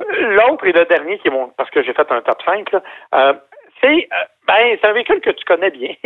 L'autre 0.00 0.64
et 0.66 0.72
le 0.72 0.84
dernier 0.84 1.18
qui 1.18 1.28
est 1.28 1.30
mon, 1.30 1.48
parce 1.56 1.70
que 1.70 1.82
j'ai 1.82 1.92
fait 1.92 2.10
un 2.10 2.20
top 2.20 2.40
5, 2.44 2.72
euh, 3.14 3.34
c'est 3.82 4.08
euh, 4.12 4.24
ben, 4.46 4.78
c'est 4.80 4.86
un 4.86 4.92
véhicule 4.92 5.20
que 5.20 5.30
tu 5.30 5.44
connais 5.44 5.70
bien, 5.70 5.92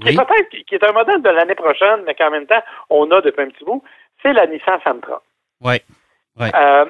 qui 0.00 0.08
est 0.08 0.16
peut-être 0.16 0.48
qui 0.66 0.74
est 0.74 0.84
un 0.84 0.92
modèle 0.92 1.22
de 1.22 1.30
l'année 1.30 1.54
prochaine, 1.56 2.02
mais 2.06 2.14
qu'en 2.14 2.30
même 2.30 2.46
temps, 2.46 2.62
on 2.88 3.10
a 3.10 3.20
depuis 3.20 3.42
un 3.42 3.48
petit 3.48 3.64
bout, 3.64 3.82
c'est 4.22 4.32
la 4.32 4.46
Nissan 4.46 4.80
Sentra. 4.84 5.22
Oui. 5.60 5.76
Euh, 6.40 6.84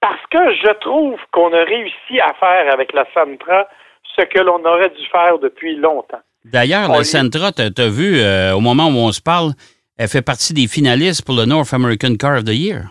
parce 0.00 0.26
que 0.30 0.54
je 0.54 0.72
trouve 0.80 1.18
qu'on 1.32 1.52
a 1.52 1.64
réussi 1.64 2.20
à 2.20 2.32
faire 2.34 2.72
avec 2.72 2.92
la 2.92 3.06
Sentra 3.12 3.68
ce 4.16 4.22
que 4.24 4.40
l'on 4.40 4.64
aurait 4.64 4.90
dû 4.90 5.06
faire 5.06 5.38
depuis 5.38 5.76
longtemps. 5.76 6.20
D'ailleurs, 6.44 6.88
la 6.90 7.04
Sentra, 7.04 7.50
tu 7.52 7.62
as, 7.62 7.88
vu, 7.88 8.20
au 8.54 8.60
moment 8.60 8.88
où 8.88 8.98
on 8.98 9.12
se 9.12 9.22
parle, 9.22 9.52
elle 9.98 10.08
fait 10.08 10.22
partie 10.22 10.54
des 10.54 10.66
finalistes 10.66 11.24
pour 11.24 11.34
le 11.34 11.44
North 11.44 11.72
American 11.72 12.14
Car 12.18 12.38
of 12.38 12.44
the 12.44 12.54
Year. 12.54 12.82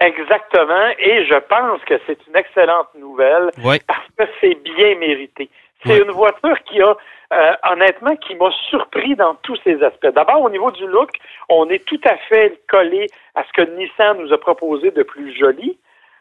Exactement, 0.00 0.88
et 0.98 1.24
je 1.26 1.38
pense 1.48 1.80
que 1.84 1.94
c'est 2.06 2.18
une 2.26 2.36
excellente 2.36 2.88
nouvelle 2.98 3.50
parce 3.86 4.08
que 4.18 4.24
c'est 4.40 4.54
bien 4.62 4.96
mérité. 4.98 5.48
C'est 5.86 5.98
une 5.98 6.10
voiture 6.10 6.56
qui 6.64 6.80
a 6.80 6.96
euh, 7.32 7.52
honnêtement, 7.70 8.16
qui 8.16 8.34
m'a 8.36 8.50
surpris 8.68 9.16
dans 9.16 9.34
tous 9.36 9.56
ces 9.64 9.82
aspects. 9.82 10.06
D'abord, 10.14 10.42
au 10.42 10.50
niveau 10.50 10.70
du 10.70 10.86
look, 10.86 11.10
on 11.48 11.68
est 11.68 11.84
tout 11.84 12.00
à 12.04 12.16
fait 12.28 12.60
collé 12.68 13.06
à 13.34 13.42
ce 13.44 13.52
que 13.52 13.70
Nissan 13.70 14.18
nous 14.18 14.32
a 14.32 14.38
proposé 14.38 14.90
de 14.90 15.02
plus 15.02 15.36
joli. 15.36 15.78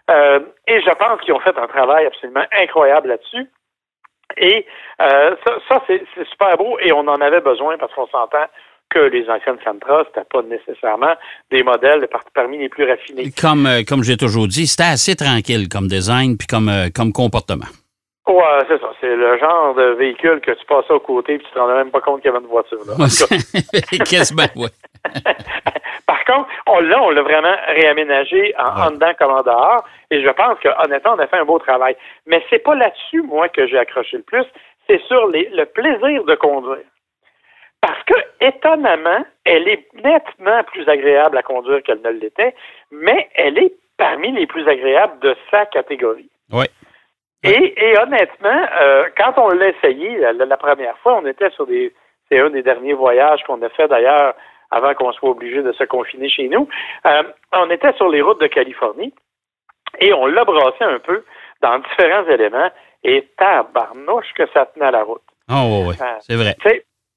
Euh, 0.10 0.40
et 0.68 0.82
je 0.82 0.90
pense 0.92 1.22
qu'ils 1.22 1.34
ont 1.34 1.40
fait 1.40 1.58
un 1.58 1.68
travail 1.68 2.06
absolument 2.06 2.46
incroyable 2.52 3.10
là-dessus. 3.10 3.50
Et 4.38 4.66
euh, 5.02 5.36
ça, 5.46 5.58
ça 5.70 5.84
c'est 5.88 6.04
super 6.30 6.58
beau 6.58 6.80
et 6.80 6.92
on 6.92 7.08
en 7.08 7.22
avait 7.22 7.42
besoin 7.42 7.78
parce 7.78 7.94
qu'on 7.94 8.08
s'entend 8.08 8.48
que 8.94 9.00
les 9.00 9.30
anciennes 9.30 9.58
Sentra, 9.64 10.04
c'était 10.08 10.28
pas 10.32 10.42
nécessairement 10.44 11.14
des 11.52 11.64
modèles 11.64 12.08
parmi 12.34 12.58
les 12.58 12.70
plus 12.70 12.88
raffinés. 12.88 13.32
Comme, 13.40 13.66
euh, 13.66 13.82
comme 13.88 14.04
j'ai 14.04 14.18
toujours 14.18 14.48
dit, 14.48 14.68
c'était 14.68 14.92
assez 14.92 15.16
tranquille 15.16 15.68
comme 15.70 15.88
design 15.88 16.38
puis 16.38 16.48
comme, 16.48 16.70
euh, 16.70 16.90
comme 16.94 17.12
comportement. 17.12 17.66
Ouais, 18.28 18.60
c'est 18.70 18.80
ça. 18.80 18.90
C'est 19.02 19.16
le 19.16 19.38
genre 19.38 19.76
de 19.76 19.96
véhicule 19.98 20.40
que 20.40 20.52
tu 20.52 20.66
passes 20.66 20.90
à 20.90 21.00
côté 21.00 21.34
et 21.34 21.40
tu 21.40 21.52
te 21.52 21.60
rendais 21.60 21.76
même 21.76 21.92
pas 21.92 22.00
compte 22.00 22.22
qu'il 22.22 22.32
y 22.32 22.34
avait 22.34 22.44
une 22.44 22.50
voiture. 22.50 22.80
Là. 22.88 22.96
Quasiment, 24.06 24.48
oui. 24.56 24.70
Par 26.06 26.24
contre, 26.26 26.50
on 26.68 26.80
l'a, 26.80 27.02
on 27.02 27.10
l'a 27.10 27.22
vraiment 27.22 27.56
réaménagé 27.68 28.54
en, 28.58 28.92
dedans 28.92 29.12
comme 29.20 29.32
en 29.32 29.42
dehors. 29.42 29.84
Et 30.10 30.22
je 30.22 30.30
pense 30.30 30.58
que 30.60 30.70
honnêtement, 30.86 31.16
on 31.16 31.20
a 31.20 31.28
fait 31.28 31.38
un 31.38 31.46
beau 31.46 31.60
travail. 31.60 31.96
Mais 32.26 32.42
c'est 32.50 32.60
pas 32.60 32.76
là-dessus, 32.76 33.22
moi, 33.24 33.50
que 33.50 33.68
j'ai 33.68 33.78
accroché 33.78 34.18
le 34.18 34.24
plus. 34.24 34.46
C'est 34.88 35.02
sur 35.08 35.28
le 35.28 35.64
plaisir 35.66 36.24
de 36.24 36.36
conduire. 36.36 36.84
Parce 37.84 38.02
que, 38.06 38.14
étonnamment, 38.40 39.26
elle 39.44 39.68
est 39.68 39.86
nettement 39.94 40.64
plus 40.64 40.88
agréable 40.88 41.38
à 41.38 41.42
conduire 41.42 41.84
qu'elle 41.84 42.00
ne 42.00 42.12
l'était, 42.12 42.56
mais 42.92 43.28
elle 43.36 43.58
est 43.58 43.74
parmi 43.98 44.32
les 44.32 44.48
plus 44.48 44.66
agréables 44.70 45.20
de 45.20 45.36
sa 45.52 45.66
catégorie. 45.66 46.30
Oui. 46.54 46.64
Et, 47.44 47.98
honnêtement, 48.02 48.66
euh, 48.80 49.10
quand 49.18 49.34
on 49.36 49.50
l'a 49.50 49.68
essayé 49.68 50.18
la, 50.18 50.56
première 50.56 50.98
fois, 51.00 51.20
on 51.22 51.26
était 51.26 51.50
sur 51.50 51.68
des. 51.68 51.94
C'est 52.30 52.40
un 52.40 52.52
des 52.52 52.64
derniers 52.64 52.94
voyages 52.94 53.44
qu'on 53.44 53.62
a 53.62 53.68
fait 53.68 53.90
d'ailleurs 53.90 54.34
avant 54.72 54.94
qu'on 54.94 55.12
soit 55.12 55.32
obligé 55.32 55.62
de 55.62 55.74
se 55.74 55.84
confiner 55.84 56.30
chez 56.30 56.48
nous. 56.48 56.70
Euh, 57.06 57.24
on 57.52 57.70
était 57.70 57.92
sur 57.98 58.08
les 58.08 58.22
routes 58.22 58.40
de 58.40 58.48
Californie 58.48 59.14
et 60.00 60.14
on 60.14 60.26
l'a 60.26 60.46
brassé 60.46 60.86
un 60.86 61.00
peu 61.00 61.26
dans 61.62 61.80
différents 61.80 62.26
éléments 62.30 62.72
et 63.04 63.28
tabarnouche 63.38 64.34
que 64.38 64.48
ça 64.54 64.68
tenait 64.68 64.86
à 64.86 64.92
la 64.92 65.04
route. 65.04 65.22
Oh, 65.52 65.84
oui, 65.90 65.96
c'est 66.22 66.36
vrai 66.36 66.56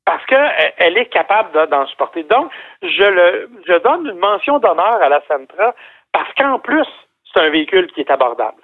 parce 0.06 0.24
qu'elle 0.26 0.96
est 0.96 1.12
capable 1.12 1.68
d'en 1.68 1.86
supporter. 1.88 2.22
Donc, 2.22 2.50
je, 2.80 3.04
le, 3.04 3.50
je 3.66 3.78
donne 3.82 4.06
une 4.06 4.18
mention 4.18 4.58
d'honneur 4.58 5.02
à 5.02 5.08
la 5.10 5.20
Sentra 5.28 5.74
parce 6.12 6.32
qu'en 6.38 6.58
plus, 6.60 6.86
c'est 7.34 7.42
un 7.42 7.50
véhicule 7.50 7.88
qui 7.92 8.00
est 8.00 8.10
abordable. 8.10 8.62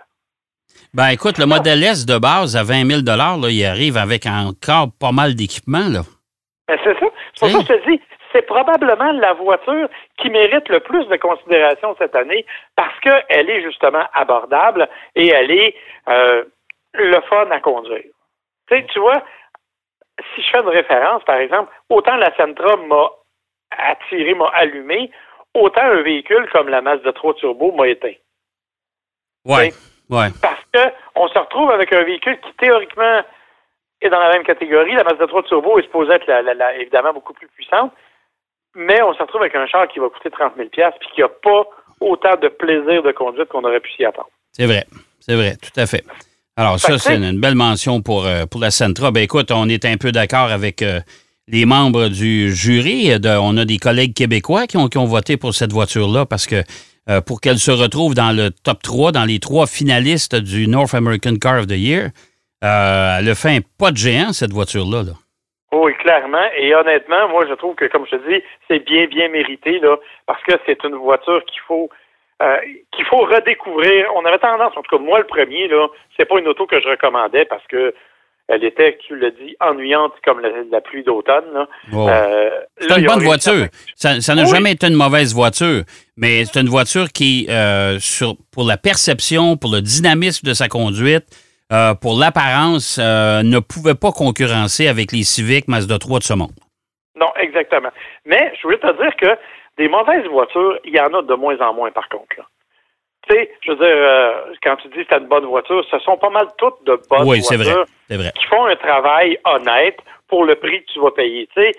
Ben 0.95 1.09
écoute, 1.09 1.39
le 1.39 1.45
modèle 1.45 1.83
S 1.83 2.07
de 2.07 2.17
base 2.17 2.57
à 2.57 2.63
20 2.63 2.87
000 2.87 3.01
là, 3.05 3.37
il 3.51 3.67
arrive 3.67 3.99
avec 3.99 4.25
encore 4.25 4.89
pas 4.99 5.13
mal 5.13 5.35
d'équipements. 5.35 5.91
Ben, 6.69 6.79
c'est 6.83 6.99
ça. 6.99 7.07
C'est 7.35 7.41
pour 7.41 7.49
ça 7.51 7.59
que 7.59 7.75
je 7.75 7.81
te 7.81 7.91
dis, 7.91 8.01
c'est 8.33 8.47
probablement 8.47 9.13
la 9.13 9.35
voiture 9.35 9.89
qui 10.19 10.31
mérite 10.31 10.69
le 10.69 10.81
plus 10.81 11.07
de 11.09 11.17
considération 11.17 11.95
cette 11.99 12.15
année 12.15 12.47
parce 12.77 12.99
qu'elle 13.01 13.51
est 13.51 13.63
justement 13.63 14.05
abordable 14.15 14.89
et 15.17 15.29
elle 15.29 15.51
est 15.51 15.75
euh, 16.09 16.45
le 16.95 17.21
fun 17.29 17.51
à 17.51 17.61
conduire. 17.61 18.05
Tu 18.69 18.77
sais, 18.77 18.87
tu 18.93 19.01
vois, 19.01 19.23
si 20.35 20.43
je 20.43 20.51
fais 20.51 20.61
une 20.61 20.69
référence, 20.69 21.23
par 21.25 21.37
exemple, 21.37 21.73
autant 21.89 22.17
la 22.17 22.35
Sentra 22.37 22.77
m'a 22.77 23.11
attiré, 23.71 24.35
m'a 24.35 24.49
allumé, 24.49 25.11
autant 25.55 25.83
un 25.83 26.03
véhicule 26.03 26.49
comme 26.53 26.69
la 26.69 26.81
Mazda 26.81 27.13
3 27.13 27.35
Turbo 27.35 27.73
m'a 27.73 27.89
éteint. 27.89 28.15
Oui, 29.45 29.73
ouais. 30.11 30.29
Parce 30.41 30.63
qu'on 30.73 31.29
se 31.29 31.39
retrouve 31.39 31.71
avec 31.71 31.93
un 31.93 32.05
véhicule 32.05 32.39
qui, 32.41 32.53
théoriquement, 32.55 33.23
est 34.01 34.09
dans 34.09 34.21
la 34.21 34.33
même 34.33 34.45
catégorie. 34.45 34.95
La 34.95 35.05
Mazda 35.05 35.27
3 35.27 35.43
Turbo 35.45 35.79
est 35.79 35.83
supposée 35.83 36.13
être, 36.13 36.29
évidemment, 36.79 37.13
beaucoup 37.13 37.33
plus 37.33 37.49
puissante. 37.49 37.93
Mais 38.75 39.03
on 39.03 39.13
se 39.13 39.23
retrouve 39.23 39.43
avec 39.43 39.55
un 39.55 39.67
char 39.67 39.87
qui 39.89 39.99
va 39.99 40.09
coûter 40.09 40.31
30 40.31 40.55
000 40.57 40.69
puis 40.69 41.09
qui 41.15 41.21
n'a 41.21 41.29
pas 41.29 41.65
autant 42.01 42.37
de 42.37 42.49
plaisir 42.49 43.03
de 43.03 43.13
conduite 43.13 43.49
qu'on 43.49 43.65
aurait 43.65 43.81
pu 43.81 43.93
s'y 43.93 44.05
attendre. 44.05 44.31
C'est 44.53 44.67
vrai. 44.67 44.85
C'est 45.21 45.37
vrai, 45.37 45.53
tout 45.57 45.79
à 45.79 45.87
fait. 45.87 46.03
Alors, 46.57 46.79
ça, 46.79 46.99
c'est 46.99 47.17
une, 47.17 47.41
belle 47.41 47.55
mention 47.55 48.03
pour, 48.03 48.27
euh, 48.27 48.45
pour 48.45 48.61
la 48.61 48.71
Centra. 48.71 49.11
Ben 49.11 49.23
écoute, 49.23 49.51
on 49.51 49.71
est 49.71 49.87
un 49.87 49.97
peu 49.97 50.13
d'accord 50.13 50.51
avec 50.51 50.83
euh, 50.83 51.01
les 51.49 51.65
membres 51.65 52.09
du 52.09 52.55
jury. 52.55 53.11
on 53.25 53.57
a 53.57 53.65
des 53.65 53.79
collègues 53.79 54.15
québécois 54.15 54.67
qui 54.67 54.77
ont, 54.77 54.89
qui 54.89 54.99
ont 54.99 55.07
voté 55.07 55.39
pour 55.39 55.55
cette 55.55 55.73
voiture-là 55.73 56.27
parce 56.27 56.47
que 56.47 56.63
euh, 57.09 57.23
pour 57.23 57.41
qu'elle 57.41 57.57
se 57.57 57.71
retrouve 57.71 58.15
dans 58.15 58.37
le 58.37 58.51
top 58.51 58.83
3, 58.83 59.13
dans 59.13 59.25
les 59.25 59.39
trois 59.39 59.67
finalistes 59.67 60.37
du 60.37 60.69
North 60.69 60.95
American 60.95 61.37
Car 61.41 61.61
of 61.61 61.67
the 61.69 61.79
Year, 61.79 62.11
elle 62.61 63.29
a 63.29 63.35
fait 63.35 63.57
un 63.57 63.61
pas 63.79 63.91
de 63.91 63.97
géant, 63.97 64.33
cette 64.33 64.53
voiture-là. 64.53 65.03
Là. 65.05 65.13
Oui, 65.73 65.95
clairement. 65.95 66.45
Et 66.59 66.75
honnêtement, 66.75 67.29
moi, 67.31 67.47
je 67.49 67.55
trouve 67.55 67.75
que, 67.75 67.87
comme 67.87 68.05
je 68.05 68.17
te 68.17 68.29
dis, 68.29 68.45
c'est 68.69 68.85
bien, 68.85 69.07
bien 69.07 69.29
mérité, 69.31 69.79
là, 69.81 69.97
parce 70.27 70.43
que 70.45 70.53
c'est 70.67 70.85
une 70.85 70.97
voiture 70.97 71.43
qu'il 71.47 71.63
faut 71.67 71.89
euh, 72.43 72.57
qu'il 72.91 73.05
faut 73.07 73.19
redécouvrir. 73.19 74.07
On 74.17 74.25
avait 74.25 74.39
tendance, 74.39 74.77
en 74.77 74.83
tout 74.83 74.97
cas 74.97 75.03
moi 75.03 75.21
le 75.21 75.27
premier, 75.27 75.69
là, 75.69 75.87
c'est 76.17 76.25
pas 76.25 76.39
une 76.41 76.49
auto 76.49 76.67
que 76.67 76.81
je 76.81 76.89
recommandais 76.89 77.45
parce 77.45 77.65
que 77.69 77.95
elle 78.49 78.65
était, 78.65 78.99
tu 79.07 79.17
l'as 79.17 79.31
dit, 79.31 79.55
ennuyante 79.61 80.15
comme 80.25 80.41
la, 80.41 80.81
pluie 80.81 81.05
d'automne. 81.05 81.67
Euh, 81.95 82.51
c'est 82.77 82.99
une 82.99 83.07
bonne 83.07 83.23
voiture. 83.23 83.67
Ça 83.95 84.35
n'a 84.35 84.45
jamais 84.45 84.73
été 84.73 84.89
une 84.89 84.97
mauvaise 84.97 85.33
voiture, 85.33 85.85
mais 86.17 86.45
c'est 86.45 86.61
une 86.61 86.69
voiture 86.69 87.07
qui, 87.15 87.47
euh, 87.49 87.99
sur, 88.01 88.35
pour 88.53 88.65
la 88.65 88.77
perception, 88.77 89.57
pour 89.57 89.71
le 89.71 89.81
dynamisme 89.81 90.47
de 90.47 90.55
sa 90.55 90.67
conduite, 90.67 91.25
pour 92.03 92.19
l'apparence, 92.19 92.99
ne 92.99 93.61
pouvait 93.61 93.95
pas 93.95 94.11
concurrencer 94.11 94.89
avec 94.89 95.13
les 95.13 95.23
Civic 95.23 95.69
Mazda 95.69 95.99
3 95.99 96.19
de 96.19 96.25
ce 96.25 96.35
monde. 96.35 96.51
Non, 97.15 97.33
exactement. 97.41 97.91
Mais 98.27 98.53
je 98.57 98.63
voulais 98.63 98.79
te 98.79 99.01
dire 99.01 99.15
que 99.17 99.39
des 99.79 99.89
mauvaises 99.89 100.27
voitures, 100.27 100.79
il 100.85 100.95
y 100.95 101.01
en 101.01 101.13
a 101.15 101.23
de 101.23 101.35
moins 101.35 101.59
en 101.61 101.75
moins, 101.75 101.91
par 101.91 102.09
contre. 102.09 102.37
Tu 103.29 103.35
sais, 103.35 103.51
je 103.63 103.71
veux 103.71 103.77
dire, 103.77 103.87
euh, 103.87 104.53
quand 104.63 104.77
tu 104.77 104.89
dis 104.89 105.05
que 105.05 105.07
c'est 105.09 105.19
une 105.19 105.29
bonne 105.29 105.45
voiture, 105.45 105.85
ce 105.91 105.99
sont 106.01 106.17
pas 106.17 106.31
mal 106.31 106.49
toutes 106.59 106.83
de 106.85 107.01
bonnes 107.09 107.25
voitures 107.25 107.85
qui 108.09 108.45
font 108.47 108.67
un 108.67 108.77
travail 108.77 109.39
honnête 109.45 109.99
pour 110.29 110.45
le 110.45 110.57
prix 110.57 110.83
que 110.85 110.93
tu 110.93 111.01
vas 111.01 111.13
payer. 111.13 111.49
Tu 111.55 111.63
sais, 111.63 111.73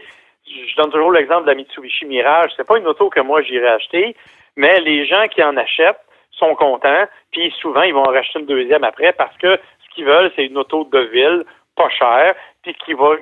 je 0.45 0.75
donne 0.75 0.91
toujours 0.91 1.11
l'exemple 1.11 1.43
de 1.43 1.49
la 1.49 1.55
Mitsubishi 1.55 2.05
Mirage. 2.05 2.51
C'est 2.55 2.67
pas 2.67 2.77
une 2.77 2.87
auto 2.87 3.09
que 3.09 3.19
moi 3.19 3.41
j'irais 3.41 3.67
acheter, 3.67 4.15
mais 4.55 4.79
les 4.79 5.05
gens 5.05 5.27
qui 5.27 5.43
en 5.43 5.57
achètent 5.57 5.99
sont 6.31 6.55
contents, 6.55 7.05
puis 7.31 7.53
souvent 7.59 7.81
ils 7.83 7.93
vont 7.93 8.03
en 8.03 8.11
racheter 8.11 8.39
une 8.39 8.45
deuxième 8.45 8.83
après 8.83 9.13
parce 9.13 9.35
que 9.37 9.55
ce 9.57 9.95
qu'ils 9.95 10.05
veulent, 10.05 10.31
c'est 10.35 10.45
une 10.45 10.57
auto 10.57 10.85
de 10.85 10.99
ville, 10.99 11.43
pas 11.75 11.89
chère, 11.89 12.33
puis 12.63 12.73
qui 12.85 12.93
va 12.93 13.15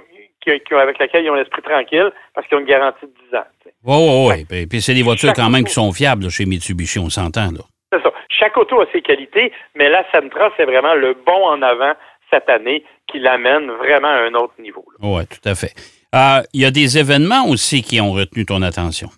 avec 0.47 0.99
laquelle 0.99 1.23
ils 1.23 1.29
ont 1.29 1.35
l'esprit 1.35 1.61
tranquille 1.61 2.11
parce 2.33 2.47
qu'ils 2.47 2.57
ont 2.57 2.61
une 2.61 2.67
garantie 2.67 3.05
de 3.05 3.13
10 3.31 3.37
ans. 3.37 3.45
Oui, 3.83 4.29
oui, 4.29 4.45
oui. 4.51 4.65
Puis 4.67 4.81
c'est 4.81 4.93
des 4.93 5.03
voitures 5.03 5.33
quand 5.33 5.49
même 5.49 5.63
qui 5.63 5.73
sont 5.73 5.91
fiables 5.91 6.29
chez 6.29 6.45
Mitsubishi, 6.45 6.99
on 6.99 7.09
s'entend. 7.09 7.49
C'est 7.91 8.01
ça. 8.01 8.11
Chaque 8.29 8.57
auto 8.57 8.81
a 8.81 8.85
ses 8.91 9.01
qualités, 9.01 9.51
mais 9.75 9.89
la 9.89 10.03
Sentra, 10.11 10.49
c'est 10.57 10.65
vraiment 10.65 10.93
le 10.93 11.13
bon 11.13 11.45
en 11.45 11.61
avant 11.61 11.93
cette 12.31 12.49
année 12.49 12.83
qui 13.07 13.19
l'amène 13.19 13.69
vraiment 13.71 14.07
à 14.07 14.23
un 14.23 14.33
autre 14.33 14.53
niveau. 14.59 14.85
Oui, 15.01 15.23
tout 15.27 15.49
à 15.49 15.55
fait. 15.55 15.73
Euh, 16.15 16.41
il 16.53 16.61
y 16.61 16.65
a 16.65 16.71
des 16.71 16.97
événements 16.97 17.47
aussi 17.47 17.81
qui 17.81 18.01
ont 18.01 18.11
retenu 18.11 18.45
ton 18.45 18.61
attention? 18.61 19.09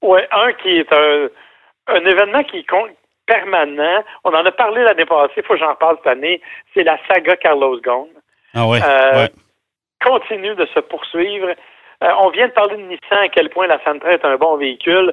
Oui, 0.00 0.20
un 0.32 0.52
qui 0.54 0.78
est 0.78 0.92
un, 0.92 2.04
événement 2.04 2.42
qui 2.44 2.64
compte 2.64 2.90
permanent. 3.26 4.02
On 4.24 4.30
en 4.30 4.44
a 4.44 4.52
parlé 4.52 4.82
l'année 4.82 5.04
passée, 5.04 5.34
il 5.36 5.42
faut 5.44 5.54
que 5.54 5.60
j'en 5.60 5.74
parle 5.76 5.96
cette 5.98 6.12
année. 6.12 6.40
C'est 6.74 6.82
la 6.82 6.98
saga 7.08 7.36
Carlos 7.36 7.80
Ghosn. 7.80 8.08
Ah 8.54 8.66
oui. 8.66 8.78
Euh, 8.84 9.28
continue 10.04 10.54
de 10.54 10.66
se 10.66 10.80
poursuivre. 10.80 11.48
Euh, 12.02 12.10
on 12.20 12.30
vient 12.30 12.48
de 12.48 12.52
parler 12.52 12.76
de 12.76 12.82
Nissan, 12.82 13.18
à 13.18 13.28
quel 13.28 13.48
point 13.50 13.66
la 13.66 13.82
Sentra 13.84 14.12
est 14.12 14.24
un 14.24 14.36
bon 14.36 14.56
véhicule. 14.56 15.12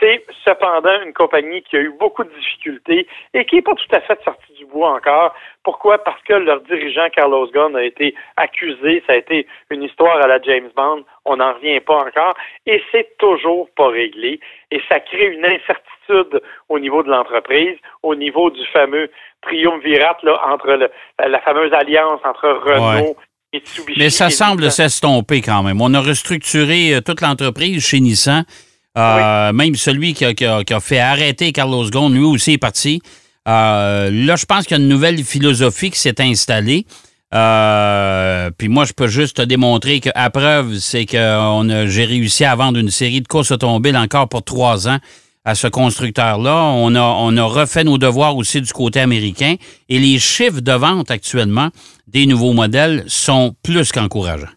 C'est 0.00 0.24
cependant 0.44 1.02
une 1.02 1.12
compagnie 1.12 1.60
qui 1.62 1.76
a 1.76 1.80
eu 1.80 1.92
beaucoup 1.98 2.22
de 2.22 2.30
difficultés 2.30 3.08
et 3.34 3.44
qui 3.46 3.56
n'est 3.56 3.62
pas 3.62 3.74
tout 3.74 3.96
à 3.96 4.00
fait 4.00 4.22
sortie 4.22 4.52
du 4.52 4.64
bois 4.66 4.92
encore. 4.92 5.34
Pourquoi? 5.64 5.98
Parce 5.98 6.22
que 6.22 6.34
leur 6.34 6.60
dirigeant, 6.60 7.08
Carlos 7.10 7.48
Ghosn, 7.48 7.74
a 7.74 7.82
été 7.82 8.14
accusé. 8.36 9.02
Ça 9.08 9.14
a 9.14 9.16
été 9.16 9.48
une 9.70 9.82
histoire 9.82 10.22
à 10.22 10.28
la 10.28 10.40
James 10.42 10.70
Bond. 10.76 11.04
On 11.24 11.36
n'en 11.36 11.54
revient 11.54 11.80
pas 11.80 11.96
encore. 11.96 12.34
Et 12.66 12.80
c'est 12.92 13.16
toujours 13.18 13.68
pas 13.76 13.88
réglé. 13.88 14.38
Et 14.70 14.80
ça 14.88 15.00
crée 15.00 15.26
une 15.26 15.44
incertitude 15.44 16.42
au 16.68 16.78
niveau 16.78 17.02
de 17.02 17.10
l'entreprise, 17.10 17.76
au 18.04 18.14
niveau 18.14 18.50
du 18.50 18.64
fameux 18.66 19.10
triumvirat 19.42 20.18
là, 20.22 20.40
entre 20.46 20.90
la 21.18 21.40
fameuse 21.40 21.72
alliance 21.72 22.20
entre 22.24 22.48
Renault 22.48 23.16
mais 23.96 24.10
ça 24.10 24.30
semble 24.30 24.70
s'estomper 24.70 25.40
quand 25.40 25.62
même. 25.62 25.80
On 25.80 25.94
a 25.94 26.00
restructuré 26.00 26.94
euh, 26.94 27.00
toute 27.00 27.20
l'entreprise 27.20 27.82
chez 27.84 28.00
Nissan. 28.00 28.44
Euh, 28.96 29.52
même 29.52 29.76
celui 29.76 30.12
qui 30.12 30.24
a, 30.24 30.80
fait 30.80 30.98
arrêter 30.98 31.52
Carlos 31.52 31.88
Ghosn, 31.88 32.12
lui 32.12 32.24
aussi 32.24 32.52
est 32.54 32.58
parti. 32.58 33.00
Euh, 33.46 34.10
là, 34.10 34.34
je 34.34 34.44
pense 34.44 34.64
qu'il 34.66 34.76
y 34.76 34.80
a 34.80 34.82
une 34.82 34.88
nouvelle 34.88 35.22
philosophie 35.22 35.90
qui 35.90 36.00
s'est 36.00 36.20
installée. 36.20 36.84
puis 37.30 38.68
moi, 38.68 38.84
je 38.84 38.92
peux 38.92 39.06
juste 39.06 39.36
te 39.36 39.42
démontrer 39.42 40.00
qu'à 40.00 40.30
preuve, 40.30 40.78
c'est 40.78 41.06
que 41.06 41.86
j'ai 41.88 42.04
réussi 42.06 42.44
à 42.44 42.56
vendre 42.56 42.78
une 42.78 42.90
série 42.90 43.20
de 43.20 43.28
courses 43.28 43.52
automobiles 43.52 43.96
encore 43.96 44.28
pour 44.28 44.42
trois 44.42 44.88
ans 44.88 44.98
à 45.48 45.54
ce 45.54 45.66
constructeur-là. 45.66 46.56
On 46.76 46.94
a, 46.94 47.00
on 47.00 47.34
a 47.38 47.44
refait 47.44 47.82
nos 47.82 47.96
devoirs 47.96 48.36
aussi 48.36 48.60
du 48.60 48.72
côté 48.72 49.00
américain 49.00 49.54
et 49.88 49.98
les 49.98 50.18
chiffres 50.18 50.60
de 50.60 50.72
vente 50.72 51.10
actuellement 51.10 51.68
des 52.06 52.26
nouveaux 52.26 52.52
modèles 52.52 53.08
sont 53.08 53.52
plus 53.64 53.90
qu'encourageants. 53.90 54.52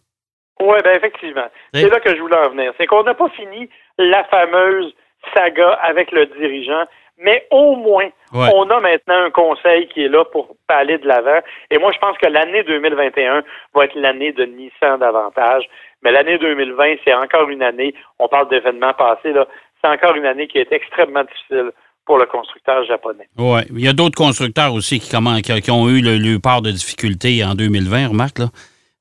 Oui, 0.60 0.78
ben 0.84 0.96
effectivement. 0.98 1.48
C'est 1.74 1.90
là 1.90 2.00
que 2.02 2.14
je 2.14 2.20
voulais 2.20 2.38
en 2.38 2.50
venir. 2.50 2.74
C'est 2.78 2.88
qu'on 2.88 3.04
n'a 3.04 3.14
pas 3.14 3.30
fini 3.30 3.70
la 3.98 4.26
fameuse 4.26 4.94
saga 5.34 5.80
avec 5.82 6.12
le 6.12 6.26
dirigeant, 6.26 6.84
mais 7.18 7.48
au 7.52 7.76
moins, 7.76 8.10
on 8.34 8.70
a 8.70 8.80
maintenant 8.82 9.24
un 9.26 9.32
conseil 9.32 9.88
qui 9.88 10.04
est 10.04 10.10
là 10.10 10.26
pour 10.26 10.56
aller 10.68 10.98
de 10.98 11.08
l'avant. 11.08 11.40
Et 11.70 11.78
moi, 11.78 11.92
je 11.94 12.00
pense 12.00 12.18
que 12.18 12.28
l'année 12.28 12.64
2021 12.64 13.44
va 13.74 13.86
être 13.86 13.96
l'année 13.96 14.34
de 14.34 14.44
Nissan 14.44 15.00
davantage. 15.00 15.64
Mais 16.04 16.12
l'année 16.12 16.38
2020, 16.38 16.96
c'est 17.06 17.14
encore 17.14 17.50
une 17.50 17.62
année, 17.62 17.94
on 18.20 18.28
parle 18.28 18.50
d'événements 18.50 18.94
passés, 18.94 19.34
là, 19.34 19.48
c'est 19.82 19.90
encore 19.90 20.16
une 20.16 20.26
année 20.26 20.48
qui 20.48 20.58
est 20.58 20.72
extrêmement 20.72 21.24
difficile 21.24 21.72
pour 22.06 22.18
le 22.18 22.26
constructeur 22.26 22.84
japonais. 22.86 23.28
Oui, 23.38 23.62
il 23.72 23.82
y 23.82 23.88
a 23.88 23.94
d'autres 23.94 24.18
constructeurs 24.18 24.74
aussi 24.74 25.00
qui, 25.00 25.10
qui, 25.10 25.72
ont 25.72 25.90
eu 25.90 26.02
le, 26.02 26.38
part 26.40 26.62
de 26.62 26.72
difficultés 26.72 27.44
en 27.44 27.54
2020, 27.56 28.10
remarque, 28.10 28.40
là. 28.40 28.46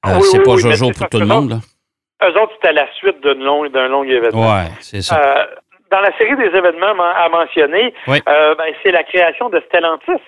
Euh, 0.06 0.20
c'est 0.20 0.42
pas 0.42 0.56
Jojo 0.56 0.92
pour 0.96 1.08
tout 1.08 1.18
le 1.18 1.26
monde, 1.26 1.50
là. 1.50 1.56
Eux 2.22 2.40
autres, 2.40 2.52
c'était 2.54 2.72
la 2.72 2.86
suite 2.94 3.22
d'un 3.22 3.34
long, 3.34 3.64
long 3.64 4.04
événement. 4.04 4.54
Oui, 4.54 4.64
c'est 4.80 5.00
ça. 5.00 5.18
Euh, 5.18 5.44
dans 5.90 6.00
la 6.00 6.16
série 6.18 6.36
des 6.36 6.56
événements 6.56 6.94
à 6.98 7.28
mentionner, 7.30 7.94
euh, 8.08 8.54
ben, 8.54 8.74
c'est 8.82 8.92
la 8.92 9.02
création 9.02 9.48
de 9.48 9.60
Stellantis. 9.66 10.22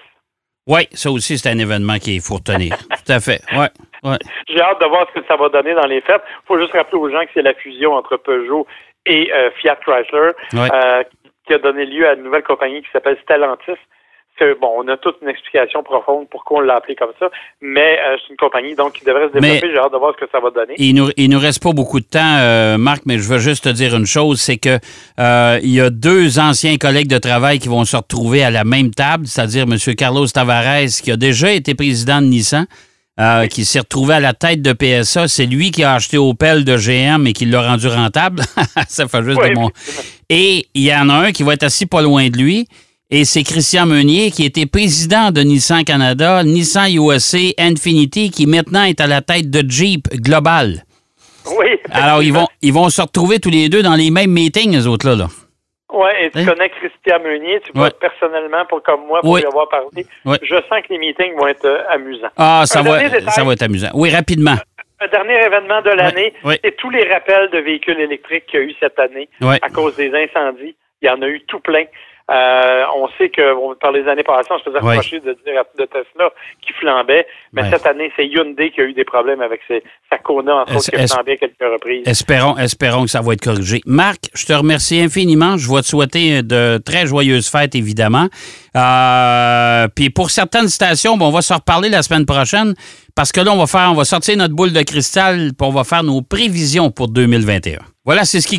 Oui, 0.67 0.89
ça 0.93 1.11
aussi, 1.11 1.39
c'est 1.39 1.51
un 1.51 1.59
événement 1.59 1.99
qu'il 1.99 2.21
faut 2.21 2.37
retenir. 2.37 2.77
Tout 2.79 3.13
à 3.13 3.21
fait. 3.21 3.43
Ouais, 3.53 3.69
ouais. 4.05 4.19
J'ai 4.49 4.61
hâte 4.61 4.81
de 4.81 4.87
voir 4.87 5.07
ce 5.09 5.21
que 5.21 5.27
ça 5.27 5.37
va 5.37 5.49
donner 5.49 5.75
dans 5.75 5.87
les 5.87 6.01
fêtes. 6.01 6.23
Il 6.27 6.47
faut 6.47 6.59
juste 6.59 6.73
rappeler 6.73 6.99
aux 6.99 7.11
gens 7.11 7.21
que 7.21 7.31
c'est 7.35 7.43
la 7.43 7.55
fusion 7.55 7.95
entre 7.95 8.17
Peugeot 8.17 8.67
et 9.07 9.31
Fiat 9.61 9.77
Chrysler 9.77 10.33
qui 11.47 11.55
a 11.55 11.59
donné 11.59 11.87
lieu 11.87 12.09
à 12.09 12.15
une 12.15 12.23
nouvelle 12.23 12.43
compagnie 12.43 12.83
qui 12.83 12.89
s'appelle 12.93 13.19
Stellantis. 13.23 13.79
Bon, 14.61 14.73
on 14.79 14.89
a 14.89 14.97
toute 14.97 15.17
une 15.23 15.29
explication 15.29 15.85
profonde 15.85 16.27
pourquoi 16.29 16.59
on 16.59 16.61
l'a 16.63 16.77
appelé 16.77 16.97
comme 16.97 17.13
ça, 17.21 17.31
mais 17.61 17.99
euh, 18.01 18.17
c'est 18.21 18.31
une 18.31 18.37
compagnie 18.37 18.75
donc 18.75 18.95
qui 18.95 19.05
devrait 19.05 19.29
se 19.29 19.39
développer. 19.39 19.71
J'ai 19.73 19.79
hâte 19.79 19.93
de 19.93 19.99
voir 19.99 20.15
ce 20.19 20.25
que 20.25 20.31
ça 20.33 20.41
va 20.41 20.51
donner. 20.51 20.75
Il 20.79 20.97
nous, 20.97 21.11
il 21.17 21.31
nous 21.31 21.39
reste 21.39 21.63
pas 21.63 21.73
beaucoup 21.73 22.01
de 22.01 22.07
temps, 22.07 22.39
euh, 22.41 22.77
Marc, 22.77 23.03
mais 23.07 23.19
je 23.19 23.29
veux 23.29 23.39
juste 23.39 23.65
te 23.65 23.69
dire 23.69 23.95
une 23.95 24.07
chose, 24.07 24.41
c'est 24.41 24.57
que 24.57 24.79
euh, 25.21 25.61
il 25.63 25.73
y 25.73 25.81
a 25.81 25.91
deux 25.91 26.41
anciens 26.41 26.77
collègues 26.77 27.07
de 27.07 27.19
travail 27.19 27.61
qui 27.61 27.69
vont 27.69 27.85
se 27.85 27.97
retrouver 27.97 28.43
à 28.43 28.51
la 28.51 28.65
même 28.65 28.91
table, 28.91 29.27
c'est-à-dire 29.27 29.63
M. 29.63 29.77
Carlos 29.97 30.27
Tavares, 30.27 30.89
qui 31.05 31.13
a 31.13 31.17
déjà 31.17 31.53
été 31.53 31.77
président 31.77 32.21
de 32.21 32.27
Nissan, 32.27 32.67
qui 33.51 33.65
s'est 33.65 33.81
retrouvé 33.81 34.15
à 34.15 34.21
la 34.21 34.35
tête 34.35 34.63
de 34.63 34.73
PSA. 34.73 35.29
C'est 35.29 35.47
lui 35.47 35.71
qui 35.71 35.85
a 35.85 35.95
acheté 35.95 36.19
Opel 36.19 36.65
de 36.65 36.77
GM 36.77 37.27
et 37.27 37.33
qui 37.33 37.45
l'a 37.45 37.63
rendu 37.63 37.87
rentable. 37.89 38.43
ça 38.89 39.07
fait 39.07 39.23
juste 39.23 39.41
de 39.41 39.55
mon... 39.55 39.71
Et 40.29 40.67
il 40.75 40.83
y 40.83 40.95
en 40.95 41.09
a 41.09 41.15
un 41.15 41.33
qui 41.33 41.43
va 41.43 41.55
être 41.55 41.65
assis 41.65 41.87
pas 41.87 42.03
loin 42.03 42.29
de 42.29 42.39
lui. 42.39 42.67
Et 43.15 43.27
c'est 43.27 43.43
Christian 43.43 43.85
Meunier 43.85 44.31
qui 44.31 44.43
était 44.43 44.65
président 44.65 45.31
de 45.31 45.43
Nissan 45.43 45.85
Canada, 45.85 46.43
Nissan 46.43 46.91
USA, 46.95 47.39
Infinity, 47.59 48.31
qui 48.31 48.47
maintenant 48.47 48.85
est 48.85 49.03
à 49.03 49.07
la 49.07 49.21
tête 49.21 49.51
de 49.51 49.63
Jeep 49.71 50.09
Global. 50.15 50.87
Oui. 51.59 51.67
Alors, 51.91 52.23
ils 52.23 52.33
vont, 52.33 52.49
ils 52.63 52.73
vont 52.73 52.89
se 52.89 53.03
retrouver 53.03 53.39
tous 53.39 53.51
les 53.51 53.69
deux 53.69 53.83
dans 53.83 53.97
les 53.97 54.11
mêmes 54.11 54.31
meetings, 54.31 54.73
les 54.73 54.87
autres-là. 54.87 55.29
Oui, 55.93 56.09
et 56.21 56.31
tu 56.31 56.39
hein? 56.39 56.47
connais 56.47 56.71
Christian 56.71 57.21
Meunier, 57.21 57.61
tu 57.61 57.73
vois 57.75 57.91
personnellement, 57.91 58.65
pour, 58.67 58.83
comme 58.83 59.07
moi, 59.07 59.21
pour 59.21 59.37
lui 59.37 59.45
avoir 59.45 59.69
parlé. 59.69 60.07
Je 60.25 60.55
sens 60.55 60.81
que 60.83 60.93
les 60.93 60.99
meetings 60.99 61.37
vont 61.37 61.49
être 61.49 61.65
euh, 61.65 61.83
amusants. 61.91 62.31
Ah, 62.37 62.63
ça 62.67 62.83
va, 62.83 62.99
ça 63.31 63.45
va 63.45 63.53
être 63.53 63.63
amusant. 63.63 63.91
Oui, 63.95 64.11
rapidement. 64.11 64.55
Un 65.01 65.09
dernier 65.09 65.45
événement 65.45 65.83
de 65.83 65.91
l'année, 65.91 66.33
c'est 66.65 66.77
tous 66.77 66.91
les 66.91 67.13
rappels 67.13 67.51
de 67.51 67.59
véhicules 67.59 67.99
électriques 68.01 68.47
qu'il 68.47 68.61
y 68.61 68.63
a 68.63 68.67
eu 68.67 68.75
cette 68.81 68.99
année 68.99 69.29
à 69.41 69.69
cause 69.69 69.97
des 69.97 70.13
incendies. 70.15 70.77
Il 71.03 71.07
y 71.07 71.11
en 71.11 71.21
a 71.21 71.27
eu 71.27 71.41
tout 71.49 71.59
plein. 71.59 71.85
Euh, 72.31 72.85
on 72.97 73.09
sait 73.19 73.31
que 73.31 73.75
par 73.81 73.93
les 73.93 74.07
années 74.09 74.23
passées, 74.23 74.49
on 74.51 74.59
se 74.59 74.65
faisait 74.65 74.79
reprocher 74.79 75.21
de 75.21 75.33
Tesla 75.33 76.31
qui 76.61 76.73
flambait, 76.75 77.27
mais 77.53 77.69
cette 77.71 77.87
année, 77.87 78.13
c'est 78.17 78.27
Hyundai 78.27 78.71
qui 78.71 78.81
a 78.81 78.85
eu 78.85 78.93
des 78.93 79.05
problèmes 79.05 79.41
avec 79.41 79.61
ses, 79.67 79.83
sa 80.11 80.19
Kona, 80.19 80.63
en 80.63 80.65
qui 80.65 80.95
a 80.95 81.07
flambé 81.07 81.33
à 81.33 81.37
quelques 81.37 81.61
reprises. 81.61 82.07
Espérons, 82.07 82.57
espérons 82.57 83.05
que 83.05 83.11
ça 83.11 83.21
va 83.21 83.33
être 83.33 83.45
corrigé. 83.45 83.81
Marc, 83.87 84.31
je 84.35 84.47
te 84.47 84.53
remercie 84.53 85.01
infiniment. 85.01 85.57
Je 85.57 85.71
vais 85.73 85.83
te 85.83 85.87
souhaiter 85.87 86.43
de 86.43 86.79
très 86.79 87.07
joyeuses 87.07 87.51
fêtes, 87.51 87.75
évidemment. 87.75 88.29
Euh, 88.77 89.89
puis 89.95 90.11
pour 90.11 90.31
certaines 90.31 90.69
stations, 90.69 91.17
on 91.21 91.31
va 91.31 91.43
se 91.43 91.53
reparler 91.53 91.89
la 91.89 92.03
semaine 92.03 92.25
prochaine 92.25 92.75
parce 93.15 93.33
que 93.33 93.41
là, 93.41 93.53
on 93.53 93.59
va 93.59 93.67
faire, 93.67 93.91
on 93.91 93.95
va 93.95 94.05
sortir 94.05 94.37
notre 94.37 94.55
boule 94.55 94.73
de 94.73 94.83
cristal, 94.83 95.53
puis 95.57 95.69
on 95.69 95.73
va 95.73 95.85
faire 95.85 96.03
nos 96.03 96.23
prévisions 96.23 96.91
pour 96.91 97.09
2021. 97.09 97.79
Voilà, 98.05 98.25
c'est 98.25 98.41
ce 98.41 98.49
qui 98.49 98.59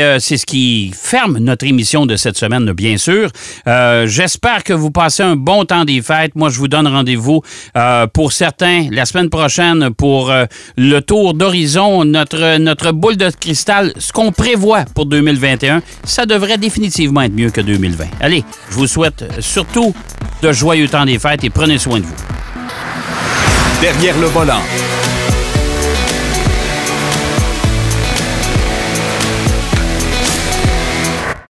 euh, 0.00 0.18
c'est 0.18 0.36
ce 0.36 0.44
qui 0.44 0.92
ferme 0.92 1.38
notre 1.38 1.64
émission 1.66 2.04
de 2.04 2.16
cette 2.16 2.36
semaine, 2.36 2.72
bien 2.72 2.96
sûr. 2.96 3.30
Euh, 3.68 4.08
j'espère 4.08 4.64
que 4.64 4.72
vous 4.72 4.90
passez 4.90 5.22
un 5.22 5.36
bon 5.36 5.64
temps 5.64 5.84
des 5.84 6.02
fêtes. 6.02 6.34
Moi, 6.34 6.48
je 6.48 6.58
vous 6.58 6.66
donne 6.66 6.88
rendez-vous 6.88 7.42
euh, 7.76 8.08
pour 8.08 8.32
certains 8.32 8.88
la 8.90 9.04
semaine 9.04 9.30
prochaine 9.30 9.90
pour 9.90 10.32
le 10.76 11.00
tour 11.00 11.34
d'horizon, 11.34 12.04
notre 12.04 12.58
notre 12.58 12.90
boule 12.90 13.16
de 13.16 13.30
cristal, 13.30 13.92
ce 13.98 14.12
qu'on 14.12 14.32
prévoit 14.32 14.84
pour 14.96 15.06
2021. 15.06 15.80
Ça 16.02 16.26
devrait 16.26 16.58
définitivement 16.58 17.22
être 17.22 17.34
mieux 17.34 17.50
que 17.50 17.60
2020. 17.60 18.04
Allez, 18.20 18.42
je 18.70 18.74
vous 18.74 18.88
souhaite 18.88 19.24
surtout 19.38 19.94
de 20.42 20.50
joyeux 20.50 20.88
temps 20.88 21.04
des 21.04 21.20
fêtes 21.20 21.44
et 21.44 21.50
prenez 21.50 21.78
soin 21.78 22.00
de 22.00 22.04
vous. 22.04 22.55
Derrière 23.80 24.18
le 24.18 24.26
volant. 24.26 24.62